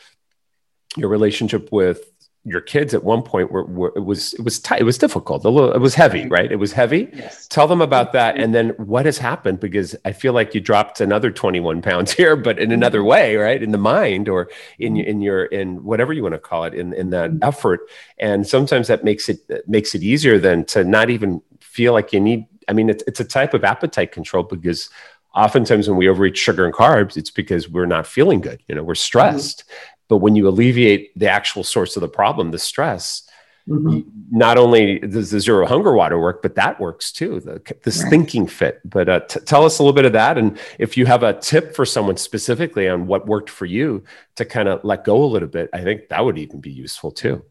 [0.97, 2.01] your relationship with
[2.47, 5.45] your kids at one point were, were it was it was tight, it was difficult,
[5.45, 6.51] a little, it was heavy, right?
[6.51, 7.11] It was heavy.
[7.13, 7.49] Yes.
[7.49, 11.01] Tell them about that, and then what has happened because I feel like you dropped
[11.01, 13.09] another twenty one pounds here, but in another mm-hmm.
[13.09, 13.61] way, right?
[13.61, 14.49] In the mind or
[14.79, 15.09] in mm-hmm.
[15.09, 17.43] in your in whatever you want to call it, in in that mm-hmm.
[17.43, 17.81] effort,
[18.19, 22.21] and sometimes that makes it makes it easier than to not even feel like you
[22.21, 22.47] need.
[22.69, 24.89] I mean, it's it's a type of appetite control because
[25.37, 28.63] oftentimes when we overeat sugar and carbs, it's because we're not feeling good.
[28.69, 29.61] You know, we're stressed.
[29.61, 29.93] Mm-hmm.
[30.09, 33.29] But when you alleviate the actual source of the problem, the stress,
[33.69, 34.09] mm-hmm.
[34.31, 37.41] not only does the zero hunger water work, but that works too.
[37.41, 38.11] The, this right.
[38.11, 38.81] thinking fit.
[38.85, 41.35] But uh, t- tell us a little bit of that, and if you have a
[41.35, 44.05] tip for someone specifically on what worked for you
[44.37, 47.11] to kind of let go a little bit, I think that would even be useful
[47.11, 47.45] too.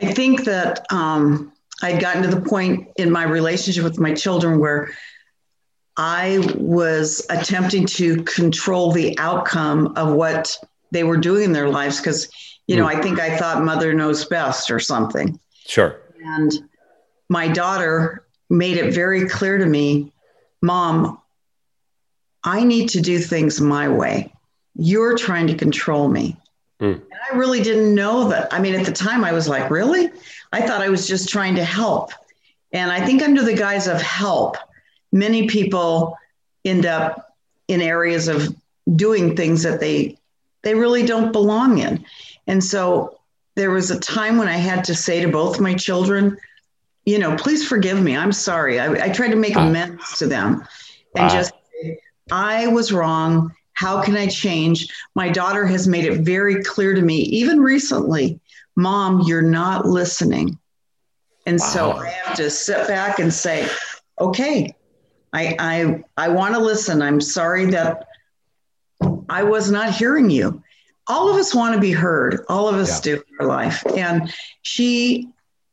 [0.00, 1.52] I think that um,
[1.82, 4.92] I'd gotten to the point in my relationship with my children where
[5.96, 10.56] I was attempting to control the outcome of what
[10.90, 12.28] they were doing in their lives because,
[12.66, 12.96] you know, mm.
[12.96, 15.38] I think I thought mother knows best or something.
[15.66, 16.00] Sure.
[16.24, 16.52] And
[17.28, 20.12] my daughter made it very clear to me
[20.64, 21.20] Mom,
[22.44, 24.32] I need to do things my way.
[24.76, 26.36] You're trying to control me.
[26.80, 26.94] Mm.
[26.94, 28.52] And I really didn't know that.
[28.54, 30.10] I mean, at the time, I was like, Really?
[30.52, 32.12] I thought I was just trying to help.
[32.72, 34.56] And I think, under the guise of help,
[35.12, 36.16] many people
[36.64, 37.36] end up
[37.68, 38.54] in areas of
[38.96, 40.18] doing things that they
[40.62, 42.04] they really don't belong in.
[42.46, 43.18] And so
[43.56, 46.38] there was a time when I had to say to both my children,
[47.04, 48.16] you know, please forgive me.
[48.16, 48.78] I'm sorry.
[48.78, 50.64] I, I tried to make amends to them
[51.16, 51.52] and just
[52.30, 53.52] I was wrong.
[53.74, 54.88] How can I change?
[55.14, 58.38] My daughter has made it very clear to me, even recently,
[58.76, 60.58] Mom, you're not listening.
[61.46, 61.66] And wow.
[61.66, 63.68] so I have to sit back and say,
[64.20, 64.74] okay,
[65.32, 67.02] I I I want to listen.
[67.02, 68.06] I'm sorry that
[69.28, 70.62] I was not hearing you.
[71.08, 72.44] All of us want to be heard.
[72.48, 73.16] All of us yeah.
[73.16, 73.84] do in our life.
[73.96, 75.28] And she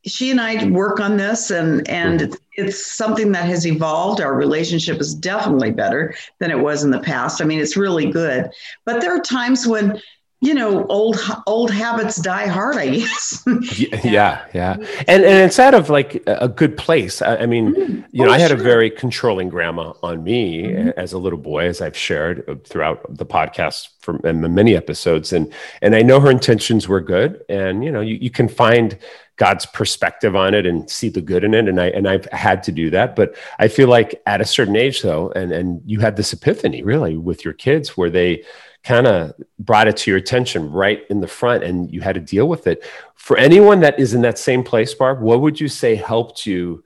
[0.06, 2.36] she and I work on this and and mm-hmm.
[2.54, 4.22] it's something that has evolved.
[4.22, 7.42] Our relationship is definitely better than it was in the past.
[7.42, 8.50] I mean, it's really good.
[8.86, 10.02] But there are times when
[10.42, 12.78] you know, old old habits die hard.
[12.78, 13.44] I guess.
[14.06, 14.76] yeah, yeah,
[15.08, 17.22] and and it's out of like a good place.
[17.22, 18.58] I, I mean, mm you know, oh, I had sure.
[18.58, 20.90] a very controlling grandma on me mm-hmm.
[20.98, 25.54] as a little boy, as I've shared uh, throughout the podcast from many episodes, and
[25.82, 28.98] and I know her intentions were good, and you know, you, you can find
[29.40, 31.68] God's perspective on it and see the good in it.
[31.68, 33.16] And I and I've had to do that.
[33.16, 36.84] But I feel like at a certain age though, and and you had this epiphany
[36.84, 38.44] really with your kids where they
[38.84, 42.22] kind of brought it to your attention right in the front and you had to
[42.22, 42.84] deal with it.
[43.16, 46.84] For anyone that is in that same place, Barb, what would you say helped you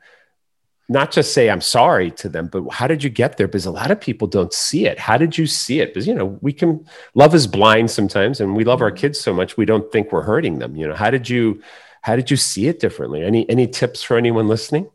[0.90, 3.48] not just say I'm sorry to them, but how did you get there?
[3.48, 5.00] Because a lot of people don't see it.
[5.00, 5.94] How did you see it?
[5.94, 6.86] Because you know, we can
[7.16, 10.24] love is blind sometimes and we love our kids so much we don't think we're
[10.24, 10.76] hurting them.
[10.76, 11.62] You know, how did you
[12.02, 13.24] how did you see it differently?
[13.24, 14.90] Any any tips for anyone listening?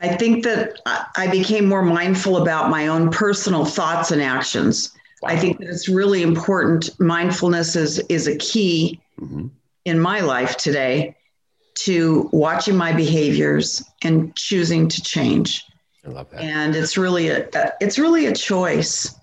[0.00, 0.80] I think that
[1.16, 4.96] I became more mindful about my own personal thoughts and actions.
[5.20, 5.30] Wow.
[5.30, 6.98] I think that it's really important.
[6.98, 9.48] Mindfulness is, is a key mm-hmm.
[9.84, 11.16] in my life today
[11.80, 15.64] to watching my behaviors and choosing to change.
[16.06, 16.40] I love that.
[16.40, 17.46] And it's really a
[17.80, 19.14] it's really a choice.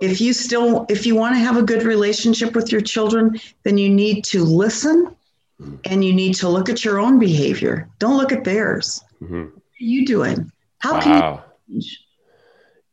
[0.00, 3.76] If you still if you want to have a good relationship with your children, then
[3.76, 5.14] you need to listen
[5.60, 5.76] mm-hmm.
[5.84, 7.86] and you need to look at your own behavior.
[7.98, 9.02] Don't look at theirs.
[9.22, 10.50] Mm-hmm you doing?
[10.78, 11.00] How wow.
[11.00, 12.06] can you change?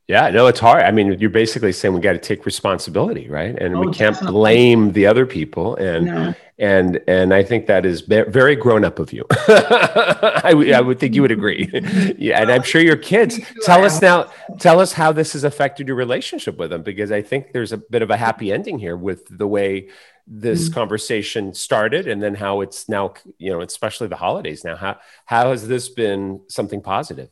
[0.07, 0.83] Yeah, no, it's hard.
[0.83, 3.53] I mean, you're basically saying we got to take responsibility, right?
[3.61, 4.39] And oh, we can't definitely.
[4.39, 5.75] blame the other people.
[5.75, 6.33] And no.
[6.57, 9.25] and and I think that is very grown up of you.
[9.31, 11.69] I, I would think you would agree.
[12.17, 13.37] yeah, and I'm sure your kids.
[13.65, 14.31] Tell us now.
[14.59, 17.77] Tell us how this has affected your relationship with them, because I think there's a
[17.77, 19.89] bit of a happy ending here with the way
[20.27, 20.73] this mm-hmm.
[20.73, 25.51] conversation started and then how it's now you know especially the holidays now how how
[25.51, 27.29] has this been something positive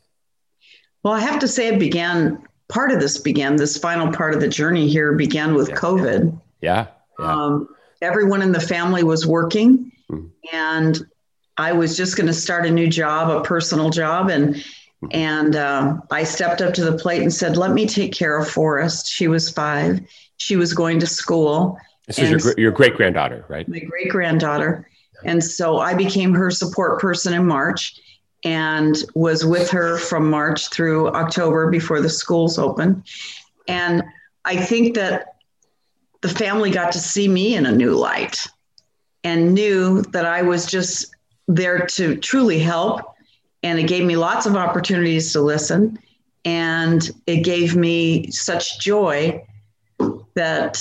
[1.02, 4.40] well i have to say it began part of this began this final part of
[4.40, 5.74] the journey here began with yeah.
[5.76, 6.86] covid yeah,
[7.20, 7.32] yeah.
[7.32, 7.68] Um,
[8.00, 10.26] everyone in the family was working mm-hmm.
[10.52, 10.98] and
[11.58, 15.08] i was just going to start a new job a personal job and mm-hmm.
[15.10, 18.48] and uh, i stepped up to the plate and said let me take care of
[18.48, 20.00] forrest she was five
[20.38, 23.68] she was going to school this is your, your great granddaughter, right?
[23.68, 24.88] My great granddaughter.
[25.24, 28.00] And so I became her support person in March
[28.44, 33.02] and was with her from March through October before the schools opened.
[33.66, 34.04] And
[34.44, 35.34] I think that
[36.20, 38.38] the family got to see me in a new light
[39.24, 41.14] and knew that I was just
[41.48, 43.00] there to truly help.
[43.62, 45.98] And it gave me lots of opportunities to listen.
[46.44, 49.44] And it gave me such joy
[50.34, 50.80] that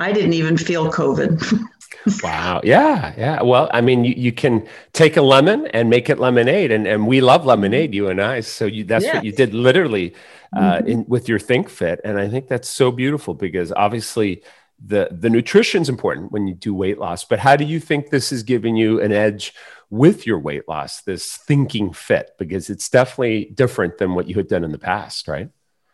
[0.00, 1.62] I didn't even feel COVID.
[2.22, 2.62] wow.
[2.64, 3.12] Yeah.
[3.16, 3.42] Yeah.
[3.42, 6.72] Well, I mean, you, you can take a lemon and make it lemonade.
[6.72, 8.40] And, and we love lemonade, you and I.
[8.40, 9.16] So you, that's yes.
[9.16, 10.14] what you did literally
[10.56, 10.88] uh, mm-hmm.
[10.88, 12.00] in, with your Think Fit.
[12.02, 14.42] And I think that's so beautiful because obviously
[14.82, 17.24] the, the nutrition is important when you do weight loss.
[17.24, 19.54] But how do you think this is giving you an edge
[19.90, 22.30] with your weight loss, this thinking fit?
[22.38, 25.50] Because it's definitely different than what you had done in the past, right?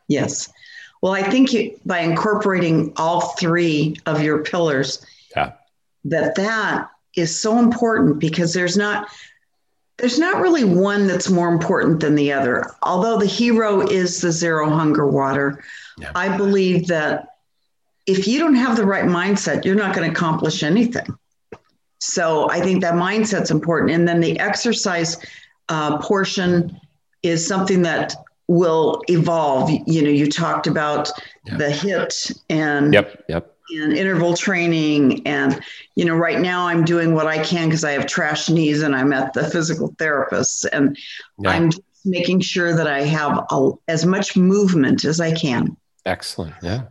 [0.07, 0.49] Yes.
[1.07, 5.53] Well, I think you, by incorporating all three of your pillars, yeah.
[6.07, 9.09] that that is so important because there's not
[9.99, 12.73] there's not really one that's more important than the other.
[12.83, 15.63] Although the hero is the zero hunger water,
[15.97, 16.11] yeah.
[16.17, 17.37] I believe that
[18.07, 21.07] if you don't have the right mindset, you're not going to accomplish anything.
[22.01, 23.93] So I think that mindset's important.
[23.93, 25.25] And then the exercise
[25.69, 26.81] uh, portion
[27.23, 28.17] is something that
[28.49, 29.71] will evolve.
[29.87, 31.11] You know, you talked about
[31.47, 31.59] yep.
[31.59, 33.53] the HIIT and yep, yep.
[33.75, 35.61] And interval training, and
[35.97, 38.95] you know, right now I'm doing what I can because I have trash knees, and
[38.95, 40.97] I'm at the physical therapist, and
[41.45, 41.71] I'm
[42.05, 45.77] making sure that I have a, as much movement as I can.
[46.07, 46.55] Excellent.
[46.63, 46.83] Yeah.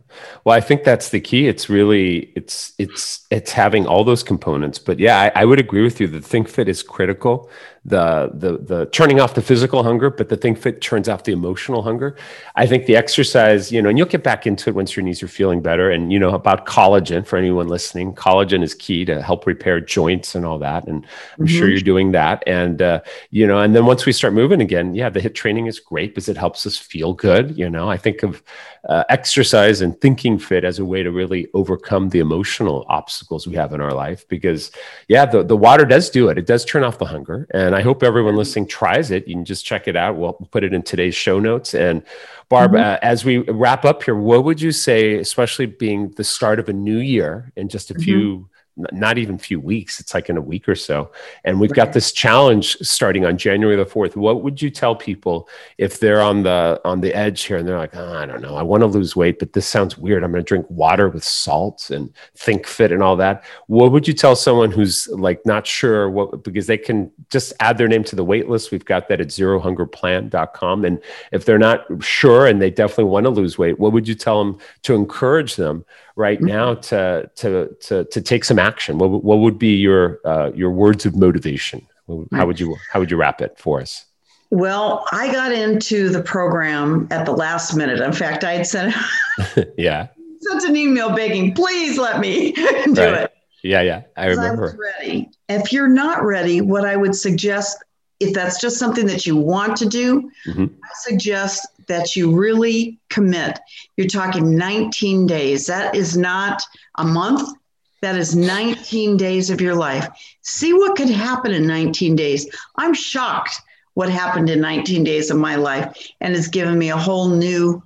[0.44, 1.48] Well, I think that's the key.
[1.48, 4.78] It's really it's it's it's having all those components.
[4.78, 6.06] But yeah, I, I would agree with you.
[6.06, 7.48] The think fit is critical
[7.86, 11.32] the the the turning off the physical hunger, but the think fit turns off the
[11.32, 12.16] emotional hunger.
[12.56, 15.22] I think the exercise, you know, and you'll get back into it once your knees
[15.22, 15.90] are feeling better.
[15.90, 20.34] And you know about collagen for anyone listening, collagen is key to help repair joints
[20.34, 20.86] and all that.
[20.88, 21.06] And
[21.38, 21.56] I'm mm-hmm.
[21.56, 22.42] sure you're doing that.
[22.46, 25.66] And uh, you know, and then once we start moving again, yeah, the HIIT training
[25.66, 27.56] is great because it helps us feel good.
[27.56, 28.42] You know, I think of
[28.88, 33.56] uh, exercise and thinking fit as a way to really overcome the emotional obstacles we
[33.56, 34.26] have in our life.
[34.28, 34.70] Because
[35.08, 36.38] yeah, the the water does do it.
[36.38, 39.26] It does turn off the hunger and I hope everyone listening tries it.
[39.26, 40.16] You can just check it out.
[40.16, 41.74] We'll put it in today's show notes.
[41.74, 42.02] And
[42.48, 42.82] Barb, mm-hmm.
[42.82, 46.68] uh, as we wrap up here, what would you say, especially being the start of
[46.68, 48.02] a new year in just a mm-hmm.
[48.02, 48.48] few
[48.92, 51.10] not even a few weeks it's like in a week or so.
[51.44, 51.76] And we've right.
[51.76, 55.48] got this challenge starting on january the 4th what would you tell people
[55.78, 58.56] if they're on the on the edge here and they're like oh, i don't know
[58.56, 60.22] i want to lose weight but this sounds weird.
[60.22, 63.44] I'm going to drink water with salt and think fit and all that.
[63.66, 67.78] What would you tell someone who's like not sure what because they can just add
[67.78, 68.70] their name to the wait list?
[68.70, 71.00] We've got that at zerohungerplan.com and
[71.32, 74.42] if they're not sure and they definitely want to lose weight what would you tell
[74.42, 75.84] them to encourage them
[76.16, 76.46] right mm-hmm.
[76.46, 78.98] now to to to to take some action?
[78.98, 81.86] What what would be your uh, your words of motivation?
[82.32, 84.04] How would you how would you wrap it for us?
[84.50, 88.00] Well, I got into the program at the last minute.
[88.00, 88.94] In fact, I had sent
[89.78, 90.08] yeah
[90.40, 93.22] sent an email begging, please let me do right.
[93.22, 93.32] it.
[93.62, 94.70] Yeah, yeah, I remember.
[94.70, 95.30] I ready.
[95.48, 97.82] If you're not ready, what I would suggest,
[98.20, 100.64] if that's just something that you want to do, mm-hmm.
[100.64, 103.58] I suggest that you really commit.
[103.96, 105.66] You're talking 19 days.
[105.66, 106.62] That is not
[106.96, 107.56] a month.
[108.02, 110.08] That is 19 days of your life.
[110.42, 112.46] See what could happen in 19 days.
[112.76, 113.60] I'm shocked
[113.94, 117.82] what happened in 19 days of my life and it's given me a whole new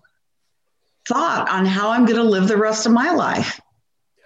[1.07, 3.61] thought on how I'm going to live the rest of my life.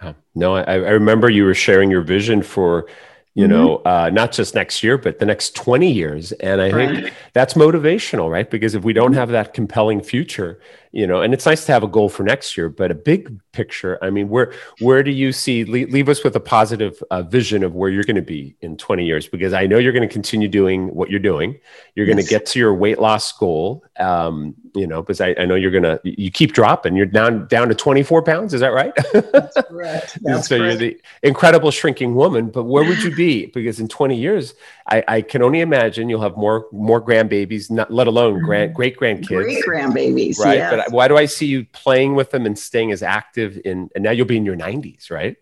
[0.01, 0.13] Yeah.
[0.33, 2.87] No, I, I remember you were sharing your vision for
[3.35, 3.53] you mm-hmm.
[3.53, 6.31] know, uh, not just next year, but the next 20 years.
[6.33, 6.89] And I right.
[6.89, 8.49] think that's motivational, right?
[8.49, 9.19] Because if we don't mm-hmm.
[9.19, 10.59] have that compelling future,
[10.95, 13.37] you know, and it's nice to have a goal for next year, but a big
[13.51, 15.65] picture, I mean, where where do you see?
[15.65, 18.77] Leave, leave us with a positive uh, vision of where you're going to be in
[18.77, 21.59] 20 years, because I know you're going to continue doing what you're doing.
[21.95, 25.43] You're going to get to your weight loss goal, um, you know, because I, I
[25.43, 25.99] know you're going to.
[26.05, 26.95] You keep dropping.
[26.95, 28.53] You're down down to 24 pounds.
[28.53, 28.93] Is that right?
[29.13, 30.17] That's correct.
[30.21, 30.79] That's so correct.
[30.79, 32.51] you're the incredible shrinking woman.
[32.51, 33.47] But where would you be?
[33.47, 34.53] Because in 20 years,
[34.87, 38.77] I, I can only imagine you'll have more more grandbabies, not let alone grand mm-hmm.
[38.77, 40.57] great grandkids, great grandbabies, right?
[40.57, 40.71] Yes.
[40.71, 43.89] But why do I see you playing with them and staying as active in?
[43.95, 45.37] And now you'll be in your 90s, right?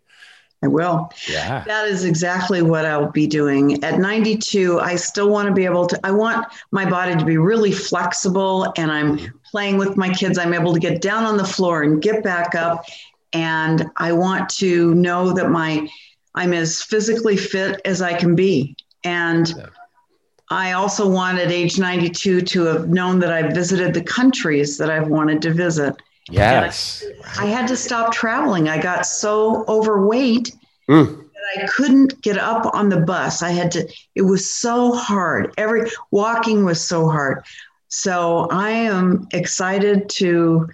[0.63, 1.11] I will.
[1.29, 1.65] Yeah.
[1.65, 3.83] That is exactly what I'll be doing.
[3.83, 7.37] At 92, I still want to be able to, I want my body to be
[7.37, 9.19] really flexible and I'm
[9.51, 10.37] playing with my kids.
[10.37, 12.85] I'm able to get down on the floor and get back up.
[13.33, 15.89] And I want to know that my,
[16.33, 18.77] I'm as physically fit as I can be.
[19.03, 19.65] And yeah.
[20.53, 24.89] I also want at age 92 to have known that I visited the countries that
[24.89, 25.95] I've wanted to visit.
[26.29, 27.03] Yes.
[27.37, 28.69] I, I, had to stop traveling.
[28.69, 30.51] I got so overweight
[30.87, 31.17] mm.
[31.17, 33.41] that I couldn't get up on the bus.
[33.41, 35.51] I had to, it was so hard.
[35.57, 37.43] Every walking was so hard.
[37.87, 40.69] So I am excited to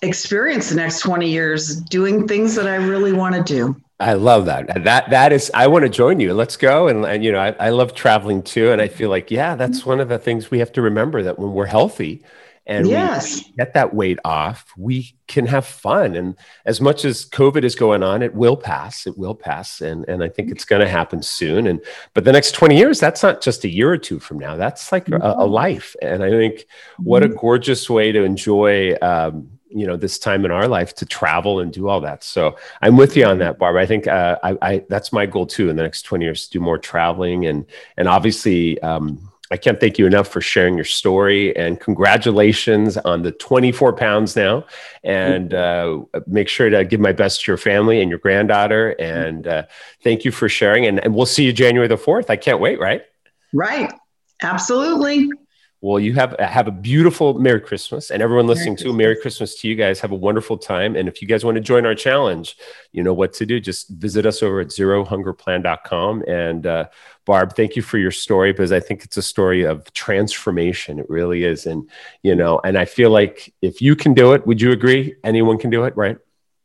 [0.00, 3.76] experience the next 20 years doing things that I really want to do.
[4.00, 4.84] I love that.
[4.84, 5.50] That that is.
[5.54, 6.34] I want to join you.
[6.34, 6.88] Let's go.
[6.88, 8.72] And, and you know, I, I love traveling too.
[8.72, 11.38] And I feel like, yeah, that's one of the things we have to remember that
[11.38, 12.24] when we're healthy
[12.66, 13.44] and yes.
[13.44, 16.14] we get that weight off, we can have fun.
[16.14, 19.06] And as much as COVID is going on, it will pass.
[19.06, 19.80] It will pass.
[19.80, 21.66] And and I think it's going to happen soon.
[21.66, 21.80] And
[22.14, 24.56] but the next twenty years, that's not just a year or two from now.
[24.56, 25.94] That's like a, a life.
[26.02, 26.66] And I think
[26.98, 27.38] what a mm-hmm.
[27.38, 28.96] gorgeous way to enjoy.
[29.00, 32.24] Um, you know this time in our life to travel and do all that.
[32.24, 33.76] So i'm with you on that barb.
[33.76, 36.50] I think uh, I, I, that's my goal too in the next 20 years to
[36.50, 37.66] do more traveling and
[37.96, 43.22] and obviously um, i can't thank you enough for sharing your story and congratulations on
[43.22, 44.64] the 24 pounds now.
[45.04, 48.90] And uh, make sure to give my best to your family and your granddaughter.
[48.98, 49.64] And uh,
[50.02, 52.78] thank you for sharing and, and we'll see you january the 4th i can't wait
[52.78, 53.02] right?
[53.52, 53.92] Right.
[54.42, 55.28] Absolutely
[55.82, 59.60] well, you have have a beautiful Merry Christmas, and everyone listening Merry to Merry Christmas
[59.60, 59.98] to you guys.
[59.98, 62.56] Have a wonderful time, and if you guys want to join our challenge,
[62.92, 63.58] you know what to do.
[63.58, 66.22] Just visit us over at zerohungerplan.com.
[66.28, 66.86] And uh,
[67.24, 71.00] Barb, thank you for your story because I think it's a story of transformation.
[71.00, 71.90] It really is, and
[72.22, 75.16] you know, and I feel like if you can do it, would you agree?
[75.24, 76.16] Anyone can do it, right?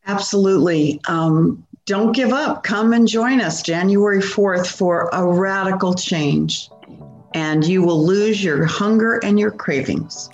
[0.06, 1.02] Absolutely.
[1.08, 2.62] Um, don't give up.
[2.62, 6.70] Come and join us January 4th for a radical change
[7.34, 10.30] and you will lose your hunger and your cravings.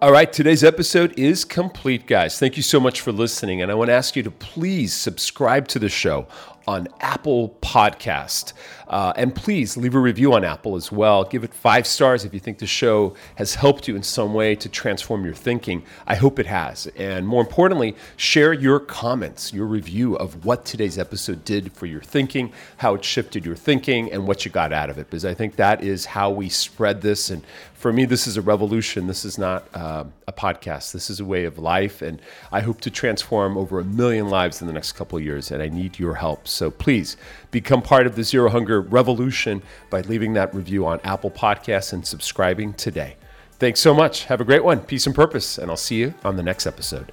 [0.00, 2.38] All right, today's episode is complete, guys.
[2.38, 3.62] Thank you so much for listening.
[3.62, 6.28] And I want to ask you to please subscribe to the show
[6.68, 8.52] on Apple Podcast.
[8.86, 11.24] Uh, and please leave a review on Apple as well.
[11.24, 14.54] Give it five stars if you think the show has helped you in some way
[14.56, 15.82] to transform your thinking.
[16.06, 16.86] I hope it has.
[16.96, 22.02] And more importantly, share your comments, your review of what today's episode did for your
[22.02, 25.08] thinking, how it shifted your thinking, and what you got out of it.
[25.08, 27.42] Because I think that is how we spread this and
[27.78, 29.06] for me, this is a revolution.
[29.06, 30.92] This is not uh, a podcast.
[30.92, 32.02] This is a way of life.
[32.02, 32.20] And
[32.50, 35.52] I hope to transform over a million lives in the next couple of years.
[35.52, 36.48] And I need your help.
[36.48, 37.16] So please
[37.52, 42.04] become part of the Zero Hunger revolution by leaving that review on Apple Podcasts and
[42.04, 43.16] subscribing today.
[43.60, 44.24] Thanks so much.
[44.24, 44.80] Have a great one.
[44.80, 45.56] Peace and purpose.
[45.56, 47.12] And I'll see you on the next episode.